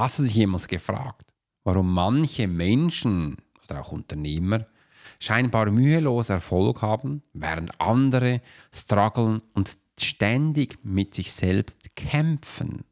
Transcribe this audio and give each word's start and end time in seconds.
Hast 0.00 0.18
du 0.18 0.22
dich 0.22 0.34
jemals 0.34 0.66
gefragt, 0.66 1.34
warum 1.62 1.92
manche 1.92 2.48
Menschen 2.48 3.36
oder 3.62 3.82
auch 3.82 3.92
Unternehmer 3.92 4.64
scheinbar 5.18 5.70
mühelos 5.70 6.30
Erfolg 6.30 6.80
haben, 6.80 7.22
während 7.34 7.78
andere 7.78 8.40
strugglen 8.74 9.42
und 9.52 9.76
ständig 10.00 10.78
mit 10.82 11.12
sich 11.14 11.34
selbst 11.34 11.94
kämpfen? 11.96 12.84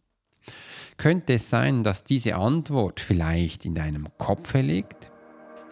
Könnte 0.98 1.32
es 1.32 1.48
sein, 1.48 1.82
dass 1.82 2.04
diese 2.04 2.36
Antwort 2.36 3.00
vielleicht 3.00 3.64
in 3.64 3.74
deinem 3.74 4.08
Kopf 4.18 4.52
liegt? 4.52 5.10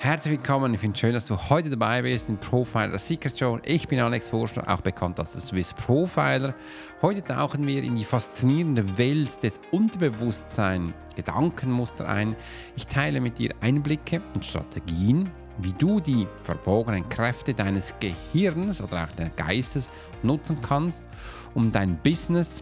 Herzlich 0.06 0.34
willkommen, 0.38 0.72
ich 0.72 0.78
finde 0.78 0.94
es 0.94 1.00
schön, 1.00 1.14
dass 1.14 1.26
du 1.26 1.36
heute 1.36 1.68
dabei 1.68 2.02
bist 2.02 2.28
im 2.28 2.38
Profiler 2.38 2.96
Secret 2.96 3.36
Show. 3.36 3.58
Ich 3.64 3.88
bin 3.88 3.98
Alex 3.98 4.30
Forschner, 4.30 4.72
auch 4.72 4.80
bekannt 4.80 5.18
als 5.18 5.32
Swiss 5.32 5.74
Profiler. 5.74 6.54
Heute 7.02 7.24
tauchen 7.24 7.66
wir 7.66 7.82
in 7.82 7.96
die 7.96 8.04
faszinierende 8.04 8.98
Welt 8.98 9.42
des 9.42 9.54
Unterbewusstseins, 9.72 10.92
Gedankenmuster 11.16 12.08
ein. 12.08 12.36
Ich 12.76 12.86
teile 12.86 13.20
mit 13.20 13.38
dir 13.38 13.52
Einblicke 13.60 14.22
und 14.32 14.46
Strategien, 14.46 15.28
wie 15.58 15.72
du 15.72 15.98
die 15.98 16.28
verborgenen 16.44 17.08
Kräfte 17.08 17.52
deines 17.52 17.92
Gehirns 17.98 18.80
oder 18.80 19.06
auch 19.06 19.16
deines 19.16 19.34
Geistes 19.34 19.90
nutzen 20.22 20.58
kannst, 20.60 21.08
um 21.52 21.72
dein 21.72 22.00
Business, 22.00 22.60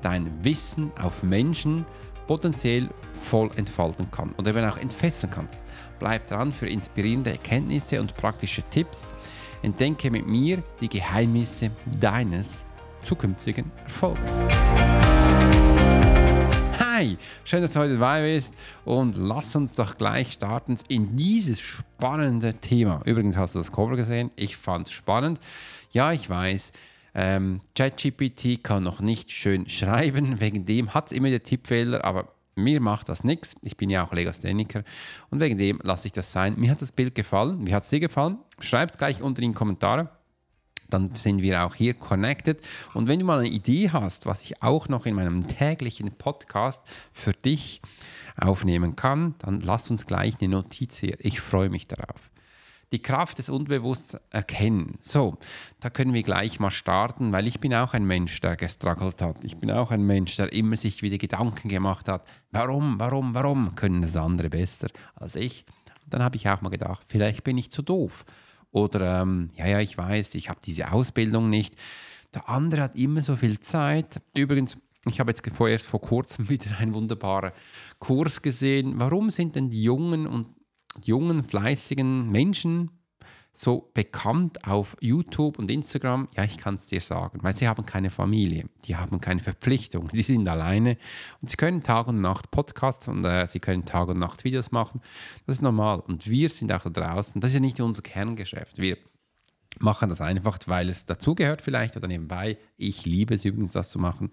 dein 0.00 0.42
Wissen 0.42 0.90
auf 0.98 1.22
Menschen 1.22 1.84
potenziell 2.26 2.88
voll 3.20 3.50
entfalten 3.56 4.10
kann 4.10 4.34
oder 4.38 4.56
eben 4.56 4.64
auch 4.64 4.78
entfesseln 4.78 5.30
kann. 5.30 5.46
Bleib 5.98 6.26
dran 6.26 6.52
für 6.52 6.68
inspirierende 6.68 7.30
Erkenntnisse 7.30 8.00
und 8.00 8.16
praktische 8.16 8.62
Tipps. 8.70 9.06
Entdecke 9.62 10.10
mit 10.10 10.26
mir 10.26 10.62
die 10.80 10.88
Geheimnisse 10.88 11.70
deines 11.98 12.64
zukünftigen 13.02 13.70
Erfolgs. 13.84 14.20
Hi, 16.78 17.18
schön, 17.44 17.62
dass 17.62 17.72
du 17.72 17.80
heute 17.80 17.94
dabei 17.94 18.22
bist 18.22 18.54
und 18.84 19.16
lass 19.16 19.54
uns 19.56 19.74
doch 19.74 19.96
gleich 19.96 20.32
starten 20.32 20.76
in 20.88 21.16
dieses 21.16 21.60
spannende 21.60 22.54
Thema. 22.54 23.02
Übrigens 23.04 23.36
hast 23.36 23.54
du 23.54 23.58
das 23.58 23.72
Cover 23.72 23.96
gesehen, 23.96 24.30
ich 24.36 24.56
fand 24.56 24.86
es 24.86 24.92
spannend. 24.92 25.38
Ja, 25.90 26.12
ich 26.12 26.28
weiß, 26.30 26.72
ähm, 27.14 27.60
ChatGPT 27.74 28.62
kann 28.62 28.82
noch 28.82 29.00
nicht 29.00 29.30
schön 29.30 29.66
schreiben, 29.70 30.40
wegen 30.40 30.66
dem 30.66 30.94
hat 30.94 31.06
es 31.06 31.12
immer 31.12 31.28
die 31.28 31.40
Tippfehler, 31.40 32.04
aber 32.04 32.35
mir 32.56 32.80
macht 32.80 33.08
das 33.08 33.22
nichts. 33.22 33.54
Ich 33.62 33.76
bin 33.76 33.90
ja 33.90 34.04
auch 34.04 34.12
Legastheniker 34.12 34.82
und 35.30 35.40
wegen 35.40 35.58
dem 35.58 35.78
lasse 35.82 36.08
ich 36.08 36.12
das 36.12 36.32
sein. 36.32 36.58
Mir 36.58 36.70
hat 36.70 36.82
das 36.82 36.90
Bild 36.90 37.14
gefallen. 37.14 37.66
Wie 37.66 37.74
hat 37.74 37.84
es 37.84 37.90
dir 37.90 38.00
gefallen? 38.00 38.38
Schreib 38.58 38.90
es 38.90 38.98
gleich 38.98 39.22
unter 39.22 39.42
in 39.42 39.52
die 39.52 39.54
Kommentare. 39.54 40.10
Dann 40.88 41.14
sind 41.16 41.42
wir 41.42 41.64
auch 41.64 41.74
hier 41.74 41.94
connected. 41.94 42.60
Und 42.94 43.08
wenn 43.08 43.18
du 43.18 43.26
mal 43.26 43.40
eine 43.40 43.48
Idee 43.48 43.90
hast, 43.90 44.26
was 44.26 44.42
ich 44.42 44.62
auch 44.62 44.88
noch 44.88 45.04
in 45.04 45.14
meinem 45.14 45.46
täglichen 45.48 46.12
Podcast 46.12 46.82
für 47.12 47.32
dich 47.32 47.82
aufnehmen 48.36 48.96
kann, 48.96 49.34
dann 49.38 49.60
lass 49.60 49.90
uns 49.90 50.06
gleich 50.06 50.34
eine 50.40 50.48
Notiz 50.48 50.98
hier. 50.98 51.16
Ich 51.18 51.40
freue 51.40 51.70
mich 51.70 51.88
darauf 51.88 52.30
die 52.92 53.02
Kraft 53.02 53.38
des 53.38 53.48
Unbewussten 53.48 54.20
erkennen. 54.30 54.98
So, 55.00 55.38
da 55.80 55.90
können 55.90 56.14
wir 56.14 56.22
gleich 56.22 56.60
mal 56.60 56.70
starten, 56.70 57.32
weil 57.32 57.46
ich 57.46 57.60
bin 57.60 57.74
auch 57.74 57.94
ein 57.94 58.04
Mensch, 58.04 58.40
der 58.40 58.56
gestruggelt 58.56 59.20
hat. 59.22 59.42
Ich 59.42 59.56
bin 59.56 59.70
auch 59.70 59.90
ein 59.90 60.02
Mensch, 60.02 60.36
der 60.36 60.52
immer 60.52 60.76
sich 60.76 61.02
wieder 61.02 61.18
Gedanken 61.18 61.68
gemacht 61.68 62.08
hat. 62.08 62.26
Warum, 62.52 62.98
warum, 62.98 63.34
warum 63.34 63.74
können 63.74 64.02
das 64.02 64.16
andere 64.16 64.50
besser 64.50 64.88
als 65.16 65.34
ich? 65.34 65.64
dann 66.06 66.22
habe 66.22 66.36
ich 66.36 66.48
auch 66.48 66.60
mal 66.60 66.68
gedacht, 66.68 67.02
vielleicht 67.06 67.44
bin 67.44 67.58
ich 67.58 67.70
zu 67.70 67.82
doof. 67.82 68.24
Oder, 68.70 69.22
ähm, 69.22 69.50
ja, 69.54 69.66
ja, 69.66 69.80
ich 69.80 69.96
weiß, 69.96 70.34
ich 70.34 70.48
habe 70.48 70.60
diese 70.64 70.92
Ausbildung 70.92 71.50
nicht. 71.50 71.74
Der 72.34 72.48
andere 72.48 72.82
hat 72.82 72.96
immer 72.96 73.22
so 73.22 73.36
viel 73.36 73.60
Zeit. 73.60 74.20
Übrigens, 74.36 74.76
ich 75.06 75.20
habe 75.20 75.30
jetzt 75.30 75.46
vorerst 75.50 75.86
vor 75.86 76.00
kurzem 76.00 76.48
wieder 76.48 76.78
einen 76.78 76.94
wunderbaren 76.94 77.52
Kurs 77.98 78.42
gesehen. 78.42 78.94
Warum 78.96 79.30
sind 79.30 79.56
denn 79.56 79.70
die 79.70 79.82
Jungen 79.82 80.26
und 80.26 80.48
jungen, 81.04 81.44
fleißigen 81.44 82.30
Menschen 82.30 82.90
so 83.52 83.90
bekannt 83.94 84.64
auf 84.66 84.96
YouTube 85.00 85.58
und 85.58 85.70
Instagram? 85.70 86.28
Ja, 86.36 86.44
ich 86.44 86.58
kann 86.58 86.74
es 86.74 86.88
dir 86.88 87.00
sagen, 87.00 87.38
weil 87.42 87.56
sie 87.56 87.68
haben 87.68 87.86
keine 87.86 88.10
Familie, 88.10 88.68
die 88.84 88.96
haben 88.96 89.20
keine 89.20 89.40
Verpflichtung, 89.40 90.08
sie 90.12 90.22
sind 90.22 90.46
alleine 90.48 90.98
und 91.40 91.50
sie 91.50 91.56
können 91.56 91.82
Tag 91.82 92.08
und 92.08 92.20
Nacht 92.20 92.50
Podcasts 92.50 93.08
und 93.08 93.24
äh, 93.24 93.46
sie 93.48 93.60
können 93.60 93.84
Tag 93.84 94.08
und 94.08 94.18
Nacht 94.18 94.44
Videos 94.44 94.72
machen. 94.72 95.00
Das 95.46 95.56
ist 95.56 95.62
normal 95.62 96.00
und 96.00 96.28
wir 96.28 96.50
sind 96.50 96.72
auch 96.72 96.82
da 96.82 96.90
draußen. 96.90 97.40
Das 97.40 97.50
ist 97.50 97.54
ja 97.54 97.60
nicht 97.60 97.80
unser 97.80 98.02
Kerngeschäft. 98.02 98.78
Wir 98.78 98.98
machen 99.78 100.08
das 100.08 100.20
einfach, 100.20 100.58
weil 100.66 100.88
es 100.88 101.06
dazugehört 101.06 101.62
vielleicht 101.62 101.96
oder 101.96 102.08
nebenbei. 102.08 102.58
Ich 102.76 103.04
liebe 103.04 103.34
es 103.34 103.44
übrigens, 103.44 103.72
das 103.72 103.90
zu 103.90 103.98
machen. 103.98 104.30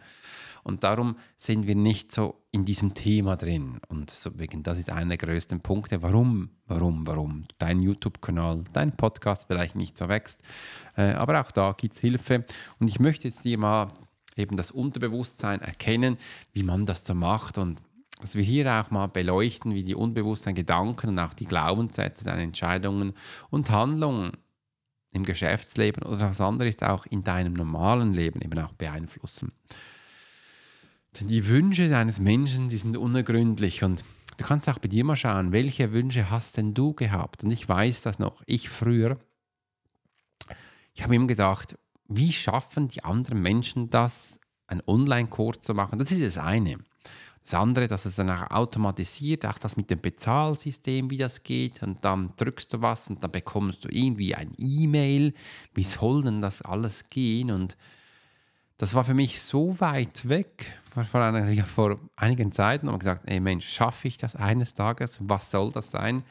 Und 0.63 0.83
darum 0.83 1.17
sind 1.35 1.67
wir 1.67 1.75
nicht 1.75 2.13
so 2.13 2.45
in 2.51 2.63
diesem 2.63 2.93
Thema 2.93 3.35
drin. 3.35 3.79
Und 3.89 4.09
so 4.09 4.29
das 4.29 4.79
ist 4.79 4.89
einer 4.89 5.17
der 5.17 5.27
größten 5.27 5.59
Punkte. 5.59 6.01
Warum, 6.01 6.51
warum, 6.67 7.05
warum 7.05 7.43
dein 7.57 7.81
YouTube-Kanal, 7.81 8.63
dein 8.71 8.95
Podcast 8.95 9.45
vielleicht 9.47 9.75
nicht 9.75 9.97
so 9.97 10.07
wächst. 10.07 10.41
Äh, 10.95 11.13
aber 11.13 11.41
auch 11.41 11.51
da 11.51 11.73
gibt 11.77 11.95
es 11.95 11.99
Hilfe. 11.99 12.45
Und 12.79 12.87
ich 12.87 12.99
möchte 12.99 13.27
jetzt 13.27 13.43
dir 13.43 13.57
mal 13.57 13.89
eben 14.37 14.55
das 14.55 14.71
Unterbewusstsein 14.71 15.61
erkennen, 15.61 16.17
wie 16.53 16.63
man 16.63 16.85
das 16.85 17.05
so 17.05 17.13
macht 17.13 17.57
und 17.57 17.83
dass 18.21 18.35
wir 18.35 18.43
hier 18.43 18.71
auch 18.73 18.89
mal 18.89 19.07
beleuchten, 19.07 19.73
wie 19.73 19.83
die 19.83 19.95
unbewussten 19.95 20.55
Gedanken 20.55 21.09
und 21.09 21.19
auch 21.19 21.33
die 21.33 21.45
Glaubenssätze, 21.45 22.23
deine 22.23 22.43
Entscheidungen 22.43 23.13
und 23.49 23.69
Handlungen 23.69 24.31
im 25.13 25.23
Geschäftsleben 25.23 26.03
oder 26.03 26.29
was 26.29 26.41
anderes 26.41 26.81
auch 26.81 27.05
in 27.05 27.23
deinem 27.23 27.53
normalen 27.53 28.13
Leben 28.13 28.41
eben 28.41 28.59
auch 28.59 28.73
beeinflussen. 28.73 29.49
Denn 31.19 31.27
die 31.27 31.47
Wünsche 31.47 31.89
deines 31.89 32.19
Menschen, 32.19 32.69
die 32.69 32.77
sind 32.77 32.97
unergründlich 32.97 33.83
und 33.83 34.03
du 34.37 34.45
kannst 34.45 34.67
auch 34.67 34.79
bei 34.79 34.87
dir 34.87 35.03
mal 35.03 35.15
schauen, 35.15 35.51
welche 35.51 35.93
Wünsche 35.93 36.29
hast 36.31 36.57
denn 36.57 36.73
du 36.73 36.93
gehabt? 36.93 37.43
Und 37.43 37.51
ich 37.51 37.67
weiß 37.69 38.01
das 38.01 38.17
noch, 38.19 38.41
ich 38.47 38.69
früher, 38.69 39.19
ich 40.93 41.03
habe 41.03 41.15
immer 41.15 41.27
gedacht, 41.27 41.77
wie 42.07 42.33
schaffen 42.33 42.87
die 42.87 43.03
anderen 43.03 43.41
Menschen 43.41 43.89
das, 43.89 44.39
einen 44.67 44.81
Online-Kurs 44.87 45.59
zu 45.59 45.73
machen? 45.73 45.99
Das 45.99 46.11
ist 46.11 46.23
das 46.23 46.43
eine. 46.43 46.77
Das 47.43 47.55
andere, 47.55 47.89
dass 47.89 48.05
es 48.05 48.15
dann 48.15 48.29
auch 48.29 48.49
automatisiert, 48.51 49.45
auch 49.45 49.57
das 49.57 49.75
mit 49.75 49.89
dem 49.89 49.99
Bezahlsystem, 49.99 51.09
wie 51.09 51.17
das 51.17 51.43
geht. 51.43 51.83
Und 51.83 52.03
dann 52.05 52.31
drückst 52.37 52.71
du 52.71 52.81
was 52.81 53.09
und 53.09 53.21
dann 53.21 53.31
bekommst 53.31 53.83
du 53.83 53.89
irgendwie 53.91 54.33
ein 54.33 54.53
E-Mail. 54.57 55.33
Wie 55.73 55.83
soll 55.83 56.23
denn 56.23 56.41
das 56.41 56.61
alles 56.61 57.09
gehen? 57.09 57.51
Und 57.51 57.77
das 58.77 58.95
war 58.95 59.03
für 59.03 59.13
mich 59.13 59.41
so 59.41 59.79
weit 59.81 60.27
weg 60.29 60.79
vor, 60.83 61.21
einer, 61.21 61.65
vor 61.65 61.99
einigen 62.15 62.51
Zeiten 62.53 62.87
und 62.87 62.99
gesagt, 62.99 63.29
ey 63.29 63.39
Mensch, 63.41 63.67
schaffe 63.67 64.07
ich 64.07 64.17
das 64.17 64.35
eines 64.35 64.73
Tages? 64.73 65.17
Was 65.19 65.51
soll 65.51 65.71
das 65.71 65.91
sein? 65.91 66.23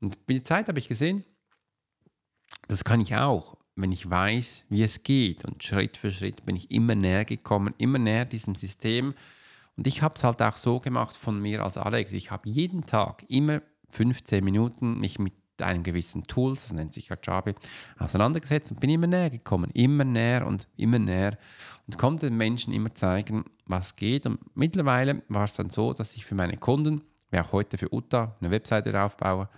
Und 0.00 0.16
mit 0.26 0.38
der 0.38 0.44
Zeit 0.44 0.68
habe 0.68 0.78
ich 0.78 0.88
gesehen, 0.88 1.24
das 2.68 2.84
kann 2.84 3.00
ich 3.00 3.16
auch, 3.16 3.56
wenn 3.76 3.92
ich 3.92 4.08
weiß, 4.08 4.64
wie 4.68 4.82
es 4.82 5.02
geht. 5.02 5.44
Und 5.44 5.62
Schritt 5.62 5.96
für 5.96 6.10
Schritt 6.10 6.46
bin 6.46 6.56
ich 6.56 6.70
immer 6.70 6.94
näher 6.94 7.24
gekommen, 7.24 7.74
immer 7.78 7.98
näher 7.98 8.24
diesem 8.24 8.54
System. 8.54 9.14
Und 9.78 9.86
ich 9.86 10.02
habe 10.02 10.16
es 10.16 10.24
halt 10.24 10.42
auch 10.42 10.56
so 10.56 10.80
gemacht 10.80 11.16
von 11.16 11.40
mir 11.40 11.62
als 11.62 11.78
Alex. 11.78 12.10
Ich 12.10 12.32
habe 12.32 12.48
jeden 12.50 12.84
Tag 12.84 13.24
immer 13.28 13.62
15 13.90 14.44
Minuten 14.44 14.98
mich 14.98 15.20
mit 15.20 15.32
einem 15.62 15.84
gewissen 15.84 16.24
Tool, 16.24 16.54
das 16.54 16.72
nennt 16.72 16.92
sich 16.92 17.08
Kajabi, 17.08 17.54
auseinandergesetzt 17.96 18.72
und 18.72 18.80
bin 18.80 18.90
immer 18.90 19.06
näher 19.06 19.30
gekommen, 19.30 19.70
immer 19.74 20.04
näher 20.04 20.48
und 20.48 20.66
immer 20.76 20.98
näher 20.98 21.38
und 21.86 21.96
konnte 21.96 22.26
den 22.26 22.36
Menschen 22.36 22.72
immer 22.72 22.92
zeigen, 22.92 23.44
was 23.66 23.94
geht. 23.94 24.26
Und 24.26 24.40
mittlerweile 24.56 25.22
war 25.28 25.44
es 25.44 25.54
dann 25.54 25.70
so, 25.70 25.92
dass 25.92 26.14
ich 26.16 26.26
für 26.26 26.34
meine 26.34 26.56
Kunden, 26.56 27.02
wie 27.30 27.38
auch 27.38 27.52
heute 27.52 27.78
für 27.78 27.94
Uta, 27.94 28.36
eine 28.40 28.50
Webseite 28.50 29.00
aufbaue, 29.00 29.48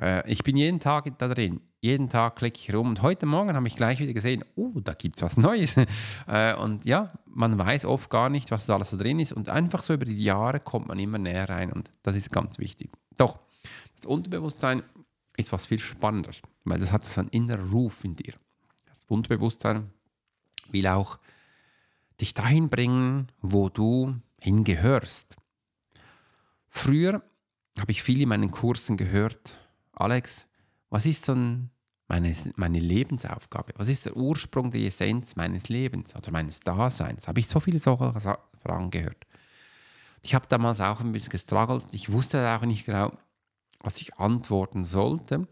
äh, 0.00 0.30
ich 0.30 0.42
bin 0.42 0.56
jeden 0.56 0.80
Tag 0.80 1.18
da 1.18 1.28
drin. 1.28 1.60
Jeden 1.80 2.08
Tag 2.08 2.36
klicke 2.36 2.58
ich 2.58 2.74
rum 2.74 2.88
und 2.88 3.02
heute 3.02 3.26
Morgen 3.26 3.54
habe 3.54 3.68
ich 3.68 3.76
gleich 3.76 4.00
wieder 4.00 4.12
gesehen, 4.12 4.44
oh, 4.56 4.72
da 4.80 4.94
gibt 4.94 5.16
es 5.16 5.22
was 5.22 5.36
Neues. 5.36 5.76
äh, 6.26 6.54
und 6.54 6.84
ja, 6.84 7.12
man 7.26 7.58
weiß 7.58 7.84
oft 7.84 8.10
gar 8.10 8.28
nicht, 8.28 8.50
was 8.50 8.66
da 8.66 8.74
alles 8.74 8.90
da 8.90 8.96
drin 8.96 9.20
ist 9.20 9.32
und 9.32 9.48
einfach 9.48 9.82
so 9.82 9.94
über 9.94 10.04
die 10.04 10.22
Jahre 10.22 10.60
kommt 10.60 10.88
man 10.88 10.98
immer 10.98 11.18
näher 11.18 11.48
rein 11.48 11.72
und 11.72 11.90
das 12.02 12.16
ist 12.16 12.32
ganz 12.32 12.58
wichtig. 12.58 12.90
Doch, 13.16 13.38
das 13.94 14.06
Unterbewusstsein 14.06 14.82
ist 15.36 15.52
was 15.52 15.66
viel 15.66 15.78
Spannendes, 15.78 16.42
weil 16.64 16.80
das 16.80 16.92
hat 16.92 17.04
so 17.04 17.20
einen 17.20 17.30
inneren 17.30 17.70
Ruf 17.70 18.04
in 18.04 18.16
dir. 18.16 18.34
Das 18.86 19.04
Unterbewusstsein 19.08 19.90
will 20.70 20.86
auch 20.88 21.18
dich 22.20 22.34
dahin 22.34 22.68
bringen, 22.68 23.28
wo 23.42 23.68
du 23.68 24.16
hingehörst. 24.40 25.36
Früher 26.68 27.22
habe 27.78 27.92
ich 27.92 28.02
viel 28.02 28.22
in 28.22 28.28
meinen 28.28 28.50
Kursen 28.50 28.96
gehört, 28.96 29.58
Alex, 29.96 30.46
was 30.90 31.06
ist 31.06 31.24
so 31.24 31.34
meine, 32.08 32.36
meine 32.54 32.78
Lebensaufgabe? 32.78 33.72
Was 33.76 33.88
ist 33.88 34.06
der 34.06 34.16
Ursprung, 34.16 34.70
die 34.70 34.86
Essenz 34.86 35.34
meines 35.36 35.68
Lebens 35.68 36.14
oder 36.14 36.30
meines 36.30 36.60
Daseins? 36.60 37.26
Habe 37.26 37.40
ich 37.40 37.48
so 37.48 37.58
viele 37.58 37.80
solche 37.80 38.12
Fragen 38.62 38.90
gehört. 38.90 39.26
Ich 40.22 40.34
habe 40.34 40.46
damals 40.48 40.80
auch 40.80 41.00
ein 41.00 41.12
bisschen 41.12 41.30
gestruggelt. 41.30 41.86
Ich 41.92 42.12
wusste 42.12 42.48
auch 42.50 42.62
nicht 42.62 42.84
genau, 42.84 43.12
was 43.80 44.00
ich 44.00 44.18
antworten 44.18 44.84
sollte. 44.84 45.48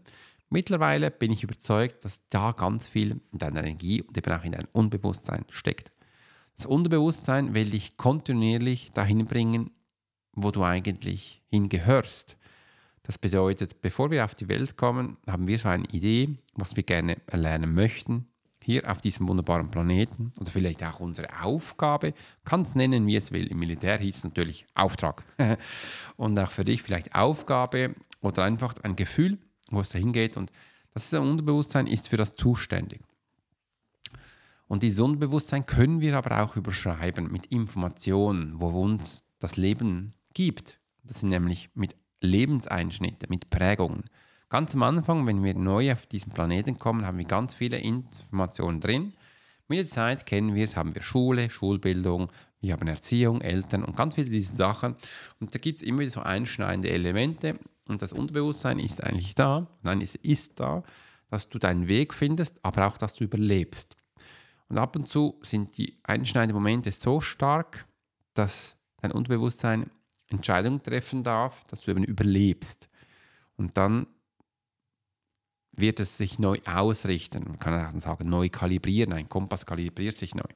Mittlerweile 0.49 1.09
bin 1.11 1.31
ich 1.31 1.43
überzeugt, 1.43 2.05
dass 2.05 2.21
da 2.29 2.51
ganz 2.51 2.87
viel 2.87 3.19
in 3.31 3.39
deiner 3.39 3.61
Energie 3.63 4.01
und 4.03 4.17
eben 4.17 4.31
auch 4.31 4.43
in 4.43 4.51
deinem 4.51 4.69
Unbewusstsein 4.73 5.45
steckt. 5.49 5.91
Das 6.55 6.65
Unterbewusstsein 6.65 7.53
will 7.53 7.71
dich 7.71 7.97
kontinuierlich 7.97 8.91
dahin 8.93 9.25
bringen, 9.25 9.71
wo 10.33 10.51
du 10.51 10.63
eigentlich 10.63 11.41
hingehörst. 11.49 12.37
Das 13.05 13.19
bedeutet, 13.19 13.81
bevor 13.81 14.09
wir 14.09 14.25
auf 14.25 14.33
die 14.33 14.47
Welt 14.49 14.77
kommen, 14.77 15.17
haben 15.27 15.47
wir 15.47 15.59
so 15.59 15.67
eine 15.67 15.85
Idee, 15.85 16.37
was 16.55 16.75
wir 16.75 16.83
gerne 16.83 17.17
erlernen 17.27 17.73
möchten, 17.75 18.27
hier 18.63 18.89
auf 18.89 18.99
diesem 18.99 19.27
wunderbaren 19.27 19.69
Planeten 19.69 20.33
oder 20.39 20.49
vielleicht 20.49 20.83
auch 20.83 20.99
unsere 20.99 21.27
Aufgabe, 21.43 22.15
kann 22.45 22.63
es 22.63 22.73
nennen, 22.73 23.05
wie 23.05 23.15
es 23.15 23.31
will. 23.31 23.45
Im 23.45 23.59
Militär 23.59 23.99
hieß 23.99 24.17
es 24.17 24.23
natürlich 24.23 24.65
Auftrag. 24.73 25.23
und 26.17 26.39
auch 26.39 26.49
für 26.49 26.65
dich 26.65 26.81
vielleicht 26.81 27.13
Aufgabe 27.13 27.93
oder 28.21 28.43
einfach 28.43 28.73
ein 28.81 28.95
Gefühl, 28.95 29.37
wo 29.69 29.81
es 29.81 29.89
dahin 29.89 30.11
geht. 30.11 30.35
Und 30.35 30.51
das 30.95 31.05
ist 31.05 31.13
ein 31.13 31.21
Unterbewusstsein, 31.21 31.85
ist 31.85 32.09
für 32.09 32.17
das 32.17 32.33
zuständig. 32.33 33.01
Und 34.67 34.81
dieses 34.81 34.99
Unbewusstsein 34.99 35.67
können 35.67 36.01
wir 36.01 36.17
aber 36.17 36.41
auch 36.41 36.55
überschreiben 36.55 37.31
mit 37.31 37.45
Informationen, 37.47 38.59
wo 38.59 38.69
uns 38.69 39.25
das 39.37 39.57
Leben 39.57 40.13
gibt. 40.33 40.79
Das 41.03 41.19
sind 41.19 41.29
nämlich 41.29 41.69
mit 41.75 41.95
Lebenseinschnitten, 42.21 43.29
mit 43.29 43.49
Prägungen. 43.49 44.05
Ganz 44.49 44.75
am 44.75 44.83
Anfang, 44.83 45.25
wenn 45.25 45.43
wir 45.43 45.55
neu 45.55 45.91
auf 45.91 46.05
diesen 46.05 46.31
Planeten 46.31 46.77
kommen, 46.77 47.05
haben 47.05 47.17
wir 47.17 47.25
ganz 47.25 47.53
viele 47.55 47.77
Informationen 47.77 48.79
drin. 48.79 49.13
Mit 49.67 49.79
der 49.79 49.85
Zeit 49.87 50.25
kennen 50.25 50.53
wir 50.53 50.63
es, 50.63 50.75
haben 50.75 50.93
wir 50.93 51.01
Schule, 51.01 51.49
Schulbildung, 51.49 52.31
wir 52.61 52.73
haben 52.73 52.87
Erziehung, 52.87 53.41
Eltern 53.41 53.83
und 53.83 53.95
ganz 53.95 54.15
viele 54.15 54.29
diese 54.29 54.55
Sachen. 54.55 54.95
Und 55.39 55.53
da 55.53 55.59
gibt 55.59 55.77
es 55.77 55.83
immer 55.83 55.99
wieder 55.99 56.11
so 56.11 56.21
einschneidende 56.21 56.89
Elemente. 56.89 57.59
Und 57.87 58.01
das 58.01 58.13
Unterbewusstsein 58.13 58.79
ist 58.79 59.03
eigentlich 59.03 59.35
da, 59.35 59.67
nein, 59.83 60.01
es 60.01 60.15
ist 60.15 60.59
da, 60.59 60.83
dass 61.29 61.49
du 61.49 61.59
deinen 61.59 61.87
Weg 61.87 62.13
findest, 62.13 62.63
aber 62.63 62.87
auch, 62.87 62.97
dass 62.97 63.15
du 63.15 63.23
überlebst. 63.23 63.95
Und 64.69 64.77
ab 64.77 64.95
und 64.95 65.07
zu 65.07 65.39
sind 65.43 65.77
die 65.77 65.99
einschneidenden 66.03 66.55
Momente 66.55 66.91
so 66.91 67.21
stark, 67.21 67.87
dass 68.33 68.77
dein 69.01 69.11
Unterbewusstsein 69.11 69.91
Entscheidungen 70.29 70.81
treffen 70.81 71.23
darf, 71.23 71.63
dass 71.65 71.81
du 71.81 71.91
eben 71.91 72.03
überlebst. 72.03 72.89
Und 73.57 73.77
dann 73.77 74.07
wird 75.71 75.99
es 75.99 76.17
sich 76.17 76.39
neu 76.39 76.59
ausrichten. 76.65 77.43
Man 77.45 77.59
kann 77.59 77.95
auch 77.95 77.99
sagen, 77.99 78.29
neu 78.29 78.49
kalibrieren. 78.49 79.13
Ein 79.13 79.29
Kompass 79.29 79.65
kalibriert 79.65 80.17
sich 80.17 80.35
neu. 80.35 80.47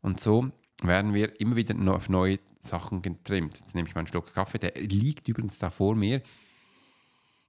Und 0.00 0.20
so 0.20 0.50
werden 0.82 1.14
wir 1.14 1.40
immer 1.40 1.56
wieder 1.56 1.74
auf 1.94 2.08
neue 2.08 2.38
Sachen 2.60 3.02
getrimmt. 3.02 3.58
Jetzt 3.58 3.74
nehme 3.74 3.88
ich 3.88 3.94
mal 3.94 4.00
einen 4.00 4.08
Schluck 4.08 4.32
Kaffee. 4.32 4.58
Der 4.58 4.72
liegt 4.74 5.28
übrigens 5.28 5.58
da 5.58 5.70
vor 5.70 5.94
mir. 5.94 6.22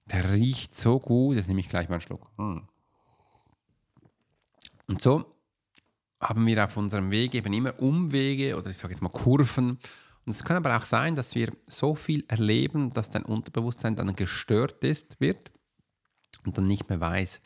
Der 0.06 0.34
riecht 0.34 0.76
so 0.76 1.00
gut. 1.00 1.36
Jetzt 1.36 1.48
nehme 1.48 1.60
ich 1.60 1.70
gleich 1.70 1.90
mal 1.90 1.96
einen 1.96 2.02
Schluck. 2.02 2.30
Hm. 2.38 2.68
Und 4.88 5.02
so 5.02 5.36
haben 6.22 6.46
wir 6.46 6.64
auf 6.64 6.78
unserem 6.78 7.12
Weg 7.12 7.36
eben 7.36 7.52
immer 7.54 7.80
Umwege 7.80 8.58
oder 8.58 8.70
ich 8.70 8.78
sage 8.78 8.94
jetzt 8.94 9.02
mal 9.02 9.10
Kurven. 9.10 9.80
Und 10.26 10.32
es 10.32 10.44
kann 10.44 10.58
aber 10.58 10.76
auch 10.76 10.86
sein, 10.86 11.16
dass 11.16 11.36
wir 11.36 11.52
so 11.68 11.96
viel 11.96 12.26
erleben, 12.28 12.92
dass 12.92 13.12
dein 13.12 13.24
Unterbewusstsein 13.24 13.96
dann 13.96 14.16
gestört 14.16 14.84
ist, 14.84 15.20
wird 15.20 15.52
und 16.46 16.58
dann 16.58 16.68
nicht 16.68 16.90
mehr 16.90 17.00
weiß, 17.00 17.42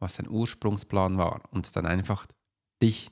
was 0.00 0.16
sein 0.16 0.28
Ursprungsplan 0.28 1.16
war 1.16 1.42
und 1.52 1.74
dann 1.76 1.86
einfach 1.86 2.26
dich 2.82 3.10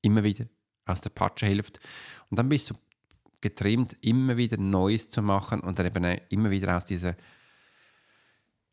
immer 0.00 0.24
wieder 0.24 0.46
aus 0.86 1.00
der 1.00 1.10
Patsche 1.10 1.46
hilft. 1.46 1.80
Und 2.30 2.38
dann 2.38 2.48
bist 2.48 2.70
du 2.70 2.74
getrimmt, 3.42 3.96
immer 4.00 4.36
wieder 4.36 4.56
Neues 4.56 5.10
zu 5.10 5.20
machen 5.20 5.60
und 5.60 5.78
dann 5.78 5.86
eben 5.86 6.04
immer 6.30 6.50
wieder 6.50 6.76
aus 6.76 6.86
dieser, 6.86 7.16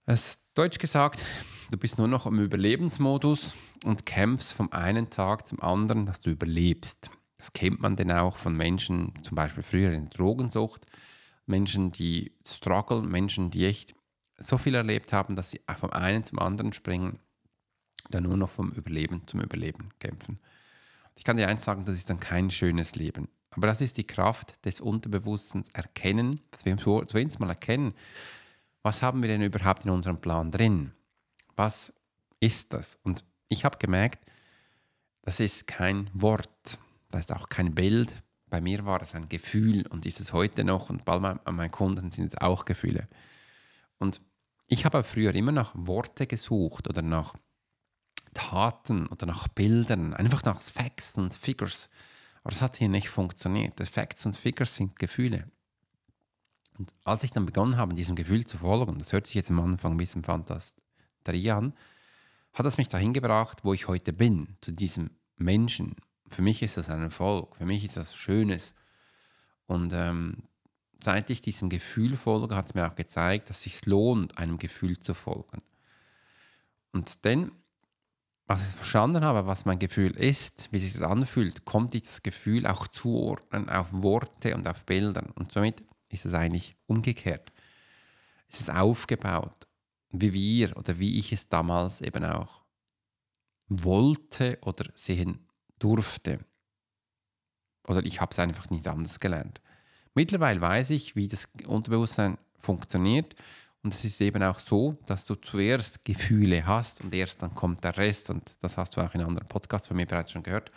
es 0.05 0.39
deutsch 0.53 0.79
gesagt, 0.79 1.25
du 1.71 1.77
bist 1.77 1.97
nur 1.97 2.07
noch 2.07 2.25
im 2.25 2.39
Überlebensmodus 2.39 3.55
und 3.83 4.05
kämpfst 4.05 4.53
vom 4.53 4.71
einen 4.71 5.09
Tag 5.09 5.47
zum 5.47 5.61
anderen, 5.61 6.05
dass 6.05 6.21
du 6.21 6.29
überlebst. 6.29 7.11
Das 7.39 7.53
kennt 7.53 7.79
man 7.79 7.95
denn 7.95 8.11
auch 8.11 8.35
von 8.35 8.55
Menschen, 8.55 9.13
zum 9.23 9.35
Beispiel 9.35 9.63
früher 9.63 9.93
in 9.93 10.09
Drogensucht, 10.09 10.85
Menschen, 11.45 11.91
die 11.91 12.33
struggle, 12.45 13.01
Menschen, 13.01 13.49
die 13.49 13.65
echt 13.65 13.95
so 14.37 14.57
viel 14.57 14.75
erlebt 14.75 15.13
haben, 15.13 15.35
dass 15.35 15.51
sie 15.51 15.61
vom 15.79 15.91
einen 15.91 16.23
zum 16.23 16.39
anderen 16.39 16.73
springen, 16.73 17.19
dann 18.09 18.23
nur 18.23 18.37
noch 18.37 18.49
vom 18.49 18.71
Überleben 18.71 19.25
zum 19.25 19.41
Überleben 19.41 19.89
kämpfen. 19.99 20.39
Ich 21.15 21.23
kann 21.23 21.37
dir 21.37 21.47
eins 21.47 21.63
sagen, 21.63 21.85
das 21.85 21.95
ist 21.95 22.09
dann 22.09 22.19
kein 22.19 22.51
schönes 22.51 22.95
Leben. 22.95 23.29
Aber 23.51 23.67
das 23.67 23.81
ist 23.81 23.97
die 23.97 24.05
Kraft 24.05 24.63
des 24.65 24.79
Unterbewusstseins 24.81 25.69
erkennen, 25.69 26.39
dass 26.51 26.65
wir 26.65 26.77
zumindest 26.77 27.39
mal 27.39 27.49
erkennen, 27.49 27.93
was 28.83 29.01
haben 29.01 29.21
wir 29.21 29.29
denn 29.29 29.41
überhaupt 29.41 29.85
in 29.85 29.91
unserem 29.91 30.21
Plan 30.21 30.51
drin? 30.51 30.91
Was 31.55 31.93
ist 32.39 32.73
das? 32.73 32.99
Und 33.03 33.23
ich 33.47 33.65
habe 33.65 33.77
gemerkt, 33.77 34.23
das 35.23 35.39
ist 35.39 35.67
kein 35.67 36.09
Wort, 36.13 36.79
das 37.09 37.21
ist 37.21 37.33
auch 37.33 37.49
kein 37.49 37.75
Bild. 37.75 38.13
Bei 38.47 38.61
mir 38.61 38.85
war 38.85 39.01
es 39.01 39.15
ein 39.15 39.29
Gefühl 39.29 39.85
und 39.87 40.05
ist 40.05 40.19
es 40.19 40.33
heute 40.33 40.63
noch 40.63 40.89
und 40.89 41.07
an 41.07 41.55
meinen 41.55 41.71
Kunden 41.71 42.11
sind 42.11 42.33
es 42.33 42.37
auch 42.37 42.65
Gefühle. 42.65 43.07
Und 43.99 44.21
ich 44.67 44.85
habe 44.85 45.03
früher 45.03 45.33
immer 45.35 45.51
nach 45.51 45.73
Worte 45.75 46.27
gesucht 46.27 46.87
oder 46.87 47.01
nach 47.01 47.35
Taten 48.33 49.07
oder 49.07 49.25
nach 49.25 49.47
Bildern, 49.47 50.13
einfach 50.13 50.43
nach 50.43 50.61
Facts 50.61 51.15
und 51.15 51.35
Figures. 51.35 51.89
Aber 52.43 52.51
das 52.51 52.61
hat 52.61 52.77
hier 52.77 52.89
nicht 52.89 53.09
funktioniert. 53.09 53.79
Facts 53.87 54.25
und 54.25 54.37
Figures 54.37 54.75
sind 54.75 54.97
Gefühle. 54.97 55.51
Und 56.77 56.93
als 57.03 57.23
ich 57.23 57.31
dann 57.31 57.45
begonnen 57.45 57.77
habe, 57.77 57.93
diesem 57.93 58.15
Gefühl 58.15 58.45
zu 58.45 58.57
folgen, 58.57 58.99
das 58.99 59.11
hört 59.11 59.27
sich 59.27 59.35
jetzt 59.35 59.51
am 59.51 59.59
Anfang 59.59 59.93
ein 59.93 59.97
bisschen 59.97 60.23
Fantasterie 60.23 61.53
an, 61.53 61.73
hat 62.53 62.65
das 62.65 62.77
mich 62.77 62.87
dahin 62.87 63.13
gebracht, 63.13 63.63
wo 63.63 63.73
ich 63.73 63.87
heute 63.87 64.13
bin, 64.13 64.55
zu 64.61 64.71
diesem 64.71 65.11
Menschen. 65.35 65.95
Für 66.29 66.41
mich 66.41 66.61
ist 66.61 66.77
das 66.77 66.89
ein 66.89 67.01
Erfolg, 67.01 67.55
für 67.55 67.65
mich 67.65 67.83
ist 67.83 67.97
das 67.97 68.15
Schönes. 68.15 68.73
Und 69.67 69.93
ähm, 69.93 70.43
seit 71.03 71.29
ich 71.29 71.41
diesem 71.41 71.69
Gefühl 71.69 72.17
folge, 72.17 72.55
hat 72.55 72.67
es 72.67 72.73
mir 72.73 72.87
auch 72.87 72.95
gezeigt, 72.95 73.49
dass 73.49 73.57
es 73.57 73.63
sich 73.63 73.85
lohnt, 73.85 74.37
einem 74.37 74.57
Gefühl 74.57 74.99
zu 74.99 75.13
folgen. 75.13 75.61
Und 76.91 77.25
dann, 77.25 77.51
was 78.47 78.69
ich 78.69 78.75
verstanden 78.75 79.23
habe, 79.23 79.47
was 79.47 79.65
mein 79.65 79.79
Gefühl 79.79 80.11
ist, 80.11 80.69
wie 80.71 80.79
sich 80.79 80.93
das 80.93 81.03
anfühlt, 81.03 81.65
konnte 81.65 81.97
ich 81.97 82.03
das 82.03 82.23
Gefühl 82.23 82.65
auch 82.65 82.87
zuordnen 82.87 83.69
auf 83.69 83.89
Worte 83.91 84.55
und 84.55 84.67
auf 84.67 84.85
Bildern. 84.85 85.31
Und 85.35 85.51
somit 85.51 85.83
ist 86.09 86.25
es 86.25 86.33
eigentlich 86.33 86.75
umgekehrt. 86.87 87.51
Es 88.49 88.59
ist 88.59 88.71
aufgebaut, 88.71 89.67
wie 90.09 90.33
wir 90.33 90.75
oder 90.77 90.97
wie 90.97 91.19
ich 91.19 91.31
es 91.31 91.49
damals 91.49 92.01
eben 92.01 92.25
auch 92.25 92.63
wollte 93.67 94.57
oder 94.61 94.89
sehen 94.95 95.48
durfte. 95.79 96.39
Oder 97.87 98.05
ich 98.05 98.21
habe 98.21 98.31
es 98.31 98.39
einfach 98.39 98.69
nicht 98.69 98.87
anders 98.87 99.19
gelernt. 99.19 99.61
Mittlerweile 100.13 100.61
weiß 100.61 100.91
ich, 100.91 101.15
wie 101.15 101.27
das 101.27 101.47
Unterbewusstsein 101.65 102.37
funktioniert. 102.57 103.35
Und 103.81 103.93
es 103.93 104.03
ist 104.03 104.19
eben 104.19 104.43
auch 104.43 104.59
so, 104.59 104.97
dass 105.07 105.25
du 105.25 105.35
zuerst 105.35 106.03
Gefühle 106.03 106.65
hast 106.65 107.01
und 107.01 107.13
erst 107.13 107.41
dann 107.41 107.53
kommt 107.53 107.83
der 107.83 107.95
Rest. 107.97 108.29
Und 108.29 108.55
das 108.61 108.77
hast 108.77 108.97
du 108.97 109.01
auch 109.01 109.13
in 109.15 109.21
anderen 109.21 109.47
Podcasts 109.47 109.87
von 109.87 109.95
mir 109.95 110.05
bereits 110.05 110.31
schon 110.31 110.43
gehört, 110.43 110.71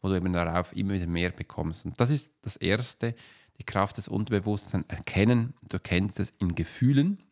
wo 0.00 0.08
du 0.08 0.16
eben 0.16 0.32
darauf 0.32 0.74
immer 0.74 0.94
wieder 0.94 1.06
mehr 1.06 1.30
bekommst. 1.30 1.84
Und 1.84 2.00
das 2.00 2.10
ist 2.10 2.34
das 2.42 2.56
Erste, 2.56 3.14
die 3.58 3.64
Kraft 3.64 3.98
des 3.98 4.08
Unterbewusstseins 4.08 4.86
erkennen. 4.88 5.54
Du 5.68 5.78
kennst 5.78 6.20
es 6.20 6.32
in 6.38 6.54
Gefühlen. 6.54 7.22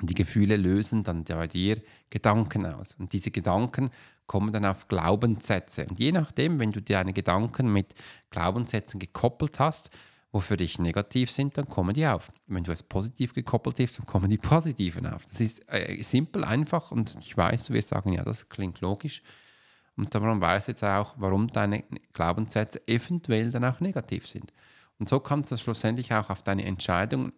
Und 0.00 0.10
die 0.10 0.14
Gefühle 0.14 0.56
lösen 0.56 1.04
dann 1.04 1.24
bei 1.24 1.46
dir 1.46 1.80
Gedanken 2.10 2.66
aus. 2.66 2.94
Und 2.98 3.12
diese 3.12 3.30
Gedanken 3.30 3.90
kommen 4.26 4.52
dann 4.52 4.64
auf 4.64 4.88
Glaubenssätze. 4.88 5.86
Und 5.88 5.98
je 5.98 6.12
nachdem, 6.12 6.58
wenn 6.58 6.72
du 6.72 6.80
deine 6.80 7.12
Gedanken 7.12 7.72
mit 7.72 7.94
Glaubenssätzen 8.30 8.98
gekoppelt 8.98 9.58
hast, 9.58 9.90
wo 10.32 10.40
für 10.40 10.56
dich 10.56 10.78
negativ 10.78 11.30
sind, 11.30 11.58
dann 11.58 11.68
kommen 11.68 11.92
die 11.92 12.06
auf. 12.06 12.32
Wenn 12.46 12.64
du 12.64 12.72
es 12.72 12.82
positiv 12.82 13.34
gekoppelt 13.34 13.78
hast, 13.78 13.98
dann 13.98 14.06
kommen 14.06 14.30
die 14.30 14.38
positiven 14.38 15.06
auf. 15.06 15.26
Das 15.26 15.40
ist 15.40 15.62
äh, 15.70 16.02
simpel, 16.02 16.44
einfach 16.44 16.90
und 16.90 17.16
ich 17.20 17.36
weiß, 17.36 17.66
du 17.66 17.74
wirst 17.74 17.90
sagen, 17.90 18.14
ja, 18.14 18.24
das 18.24 18.48
klingt 18.48 18.80
logisch. 18.80 19.22
Und 19.94 20.14
darum 20.14 20.40
weißt 20.40 20.68
du 20.68 20.72
jetzt 20.72 20.84
auch, 20.84 21.14
warum 21.18 21.48
deine 21.48 21.84
Glaubenssätze 22.14 22.80
eventuell 22.88 23.50
dann 23.50 23.64
auch 23.64 23.80
negativ 23.80 24.26
sind. 24.26 24.54
Und 24.98 25.08
so 25.08 25.20
kannst 25.20 25.52
du 25.52 25.58
schlussendlich 25.58 26.14
auch 26.14 26.30
auf 26.30 26.42
deine 26.42 26.64
Entscheidungen 26.64 27.32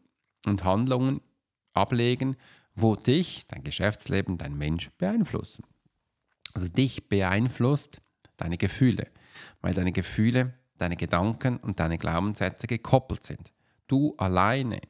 und 0.46 0.62
Handlungen 0.62 1.20
ablegen, 1.72 2.36
wo 2.76 2.94
dich, 2.94 3.46
dein 3.48 3.64
Geschäftsleben, 3.64 4.38
dein 4.38 4.56
Mensch 4.56 4.90
beeinflussen. 4.98 5.64
Also 6.54 6.68
dich 6.68 7.08
beeinflusst 7.08 8.00
deine 8.36 8.56
Gefühle, 8.56 9.08
weil 9.60 9.74
deine 9.74 9.92
Gefühle 9.92 10.54
deine 10.78 10.96
Gedanken 10.96 11.56
und 11.58 11.80
deine 11.80 11.98
Glaubenssätze 11.98 12.66
gekoppelt 12.66 13.24
sind. 13.24 13.52
Du 13.86 14.14
alleine 14.16 14.80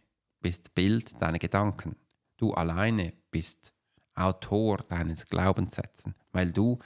bist 0.41 0.75
Bild 0.75 1.21
deiner 1.21 1.39
Gedanken. 1.39 1.97
Du 2.37 2.53
alleine 2.53 3.13
bist 3.31 3.73
Autor 4.15 4.79
deines 4.89 5.27
Glaubenssätzen, 5.27 6.15
weil 6.33 6.53
du 6.53 6.79